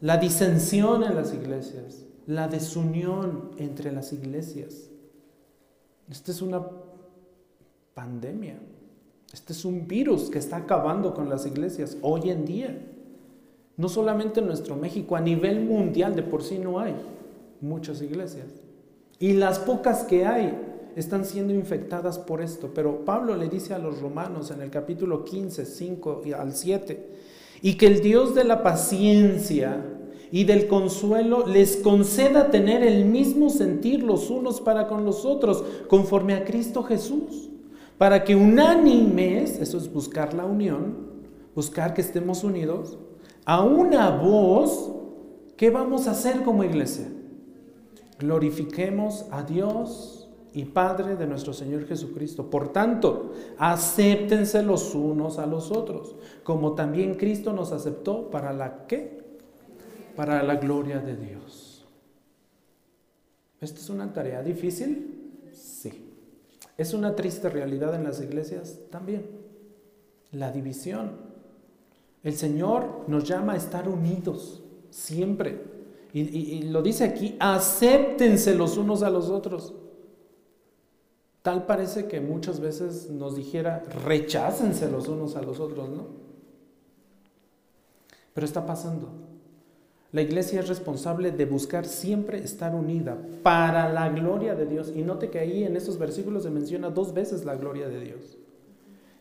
[0.01, 4.89] la disensión en las iglesias, la desunión entre las iglesias.
[6.09, 6.67] Esta es una
[7.93, 8.59] pandemia.
[9.33, 12.77] Este es un virus que está acabando con las iglesias hoy en día.
[13.77, 16.95] No solamente en nuestro México, a nivel mundial de por sí no hay
[17.61, 18.47] muchas iglesias.
[19.19, 20.57] Y las pocas que hay
[20.95, 22.71] están siendo infectadas por esto.
[22.73, 27.09] Pero Pablo le dice a los romanos en el capítulo 15, 5 al 7,
[27.61, 29.85] y que el Dios de la paciencia
[30.31, 35.63] y del consuelo les conceda tener el mismo sentir los unos para con los otros,
[35.87, 37.49] conforme a Cristo Jesús,
[37.99, 40.95] para que unánimes, eso es buscar la unión,
[41.53, 42.97] buscar que estemos unidos,
[43.43, 44.93] a una voz,
[45.57, 47.11] ¿qué vamos a hacer como iglesia?
[48.17, 52.49] Glorifiquemos a Dios y Padre de nuestro Señor Jesucristo.
[52.49, 58.87] Por tanto, acéptense los unos a los otros, como también Cristo nos aceptó para la
[58.87, 59.19] qué?
[60.15, 61.85] Para la gloria de Dios.
[63.59, 65.33] ¿Esta es una tarea difícil?
[65.51, 66.08] Sí.
[66.79, 68.79] ¿Es una triste realidad en las iglesias?
[68.89, 69.29] También.
[70.31, 71.11] La división.
[72.23, 75.61] El Señor nos llama a estar unidos siempre.
[76.13, 79.73] Y, lo dice aquí, acéptense los unos a los otros.
[81.41, 86.07] Tal parece que muchas veces nos dijera, rechácense los unos a los otros, ¿no?
[88.33, 89.09] Pero está pasando.
[90.11, 94.91] La iglesia es responsable de buscar siempre estar unida para la gloria de Dios.
[94.95, 98.37] Y note que ahí en esos versículos se menciona dos veces la gloria de Dios.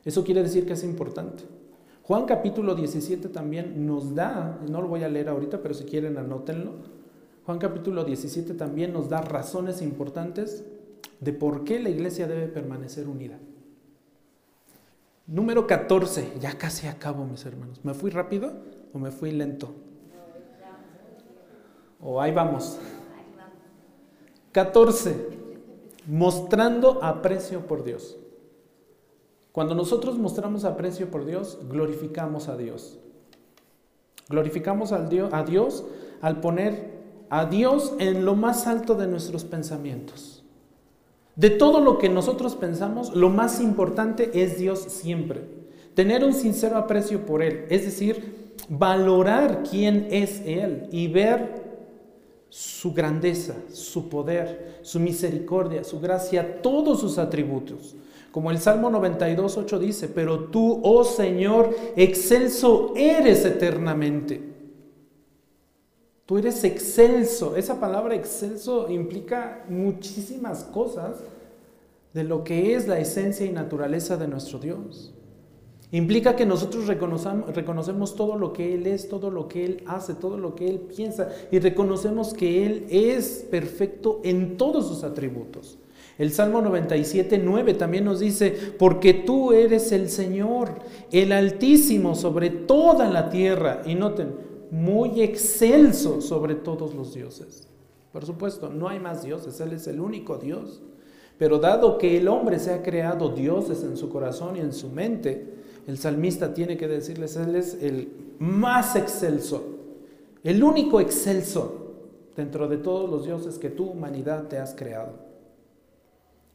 [0.05, 1.45] Eso quiere decir que es importante.
[2.05, 6.17] Juan capítulo 17 también nos da, no lo voy a leer ahorita, pero si quieren
[6.17, 6.73] anótenlo.
[7.45, 10.65] Juan capítulo 17 también nos da razones importantes
[11.21, 13.39] de por qué la iglesia debe permanecer unida.
[15.27, 17.85] Número 14, ya casi acabo mis hermanos.
[17.85, 18.55] ¿Me fui rápido
[18.95, 19.75] o me fui lento?
[22.01, 22.79] O ahí vamos.
[24.53, 25.29] 14,
[26.07, 28.17] mostrando aprecio por Dios.
[29.53, 32.99] Cuando nosotros mostramos aprecio por Dios, glorificamos a Dios.
[34.29, 35.05] Glorificamos a
[35.45, 35.85] Dios
[36.21, 36.99] al poner
[37.31, 40.45] a Dios en lo más alto de nuestros pensamientos.
[41.37, 45.43] De todo lo que nosotros pensamos, lo más importante es Dios siempre.
[45.95, 51.68] Tener un sincero aprecio por Él, es decir, valorar quién es Él y ver
[52.49, 57.95] su grandeza, su poder, su misericordia, su gracia, todos sus atributos.
[58.31, 64.41] Como el Salmo 92, 8 dice, pero tú, oh Señor, excelso eres eternamente.
[66.27, 67.57] Tú eres excelso.
[67.57, 71.17] Esa palabra excelso implica muchísimas cosas
[72.13, 75.15] de lo que es la esencia y naturaleza de nuestro Dios.
[75.91, 80.37] Implica que nosotros reconocemos todo lo que Él es, todo lo que Él hace, todo
[80.37, 85.79] lo que Él piensa y reconocemos que Él es perfecto en todos sus atributos.
[86.19, 90.71] El Salmo 97, 9 también nos dice, porque tú eres el Señor,
[91.13, 93.83] el Altísimo sobre toda la tierra.
[93.87, 94.35] Y noten,
[94.71, 97.69] muy excelso sobre todos los dioses.
[98.13, 100.83] Por supuesto, no hay más dioses, Él es el único Dios.
[101.39, 104.89] Pero dado que el hombre se ha creado dioses en su corazón y en su
[104.89, 105.58] mente,
[105.89, 109.79] el salmista tiene que decirles, Él es el más excelso,
[110.45, 111.95] el único excelso
[112.37, 115.15] dentro de todos los dioses que tu humanidad te has creado.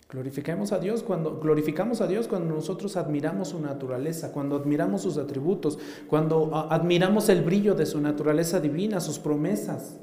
[0.07, 5.17] Glorificamos a Dios cuando glorificamos a Dios cuando nosotros admiramos su naturaleza, cuando admiramos sus
[5.17, 9.97] atributos, cuando admiramos el brillo de su naturaleza divina, sus promesas,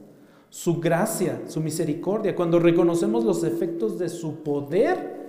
[0.48, 5.20] su gracia, su misericordia, cuando reconocemos los efectos de su poder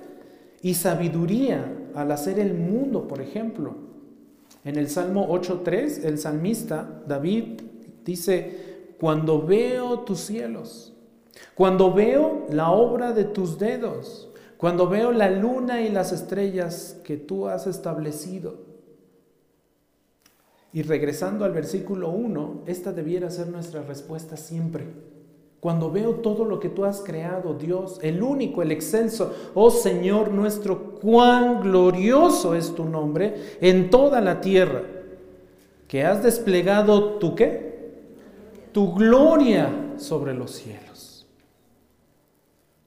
[0.63, 3.90] y sabiduría al hacer el mundo, por ejemplo.
[4.63, 7.61] En el Salmo 8:3, el salmista David
[8.05, 10.93] dice, "Cuando veo tus cielos,
[11.55, 14.29] cuando veo la obra de tus dedos,
[14.61, 18.59] cuando veo la luna y las estrellas que tú has establecido.
[20.71, 24.85] Y regresando al versículo 1, esta debiera ser nuestra respuesta siempre.
[25.61, 30.31] Cuando veo todo lo que tú has creado, Dios, el único, el excelso, oh Señor
[30.31, 34.81] nuestro, cuán glorioso es tu nombre en toda la tierra,
[35.87, 37.91] que has desplegado tu qué?
[38.71, 41.27] Tu gloria sobre los cielos.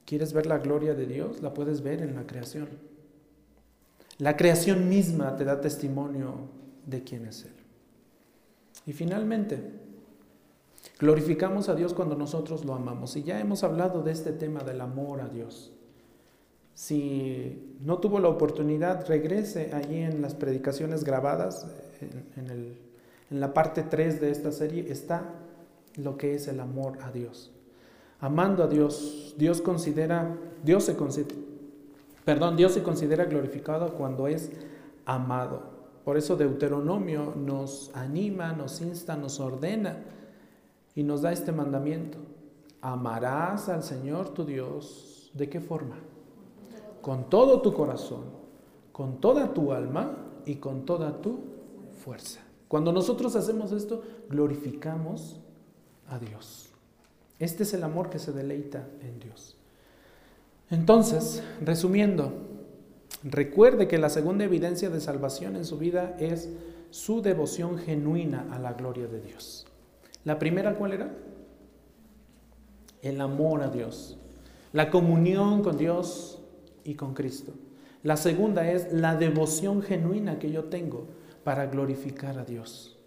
[0.04, 1.42] ¿Quieres ver la gloria de Dios?
[1.42, 2.68] La puedes ver en la creación.
[4.18, 6.48] La creación misma te da testimonio
[6.86, 7.52] de quién es Él.
[8.84, 9.83] Y finalmente,
[11.04, 13.16] glorificamos a Dios cuando nosotros lo amamos.
[13.16, 15.72] Y ya hemos hablado de este tema del amor a Dios.
[16.74, 21.66] Si no tuvo la oportunidad, regrese allí en las predicaciones grabadas,
[22.36, 22.76] en,
[23.30, 25.30] en la parte 3 de esta serie, está
[25.96, 27.54] lo que es el amor a Dios
[28.24, 29.34] amando a Dios.
[29.36, 31.34] Dios considera, Dios se considera,
[32.24, 34.50] perdón, Dios se considera glorificado cuando es
[35.04, 35.74] amado.
[36.04, 40.04] Por eso Deuteronomio nos anima, nos insta, nos ordena
[40.94, 42.18] y nos da este mandamiento.
[42.80, 45.30] Amarás al Señor tu Dios.
[45.34, 45.96] ¿De qué forma?
[47.00, 48.24] Con todo tu corazón,
[48.92, 50.16] con toda tu alma
[50.46, 51.40] y con toda tu
[52.04, 52.40] fuerza.
[52.68, 55.40] Cuando nosotros hacemos esto, glorificamos
[56.08, 56.70] a Dios.
[57.38, 59.56] Este es el amor que se deleita en Dios.
[60.70, 62.32] Entonces, resumiendo,
[63.22, 66.48] recuerde que la segunda evidencia de salvación en su vida es
[66.90, 69.66] su devoción genuina a la gloria de Dios.
[70.24, 71.14] La primera, ¿cuál era?
[73.02, 74.16] El amor a Dios,
[74.72, 76.42] la comunión con Dios
[76.84, 77.52] y con Cristo.
[78.02, 81.06] La segunda es la devoción genuina que yo tengo
[81.42, 82.98] para glorificar a Dios.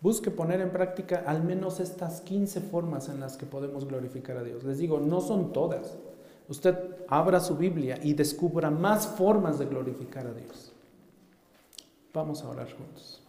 [0.00, 4.42] Busque poner en práctica al menos estas 15 formas en las que podemos glorificar a
[4.42, 4.64] Dios.
[4.64, 5.96] Les digo, no son todas.
[6.48, 6.76] Usted
[7.08, 10.72] abra su Biblia y descubra más formas de glorificar a Dios.
[12.12, 13.21] Vamos a orar juntos.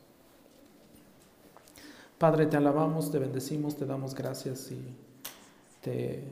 [2.23, 4.79] Padre, te alabamos, te bendecimos, te damos gracias y
[5.81, 6.23] te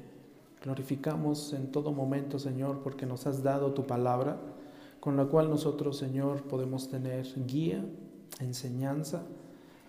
[0.64, 4.38] glorificamos en todo momento, Señor, porque nos has dado tu palabra,
[5.02, 7.84] con la cual nosotros, Señor, podemos tener guía,
[8.40, 9.24] enseñanza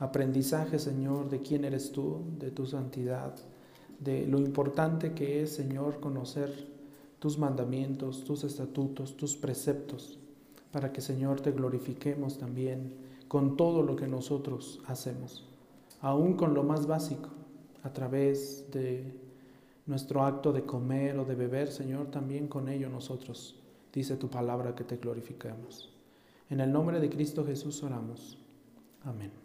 [0.00, 3.36] aprendizaje, Señor, de quién eres tú, de tu santidad,
[4.00, 6.66] de lo importante que es, Señor, conocer
[7.20, 10.18] tus mandamientos, tus estatutos, tus preceptos,
[10.72, 12.92] para que, Señor, te glorifiquemos también
[13.28, 15.46] con todo lo que nosotros hacemos,
[16.02, 17.30] aún con lo más básico,
[17.82, 19.14] a través de
[19.86, 23.56] nuestro acto de comer o de beber, Señor, también con ello nosotros,
[23.92, 25.90] dice tu palabra, que te glorificamos.
[26.50, 28.38] En el nombre de Cristo Jesús oramos.
[29.04, 29.41] Amén.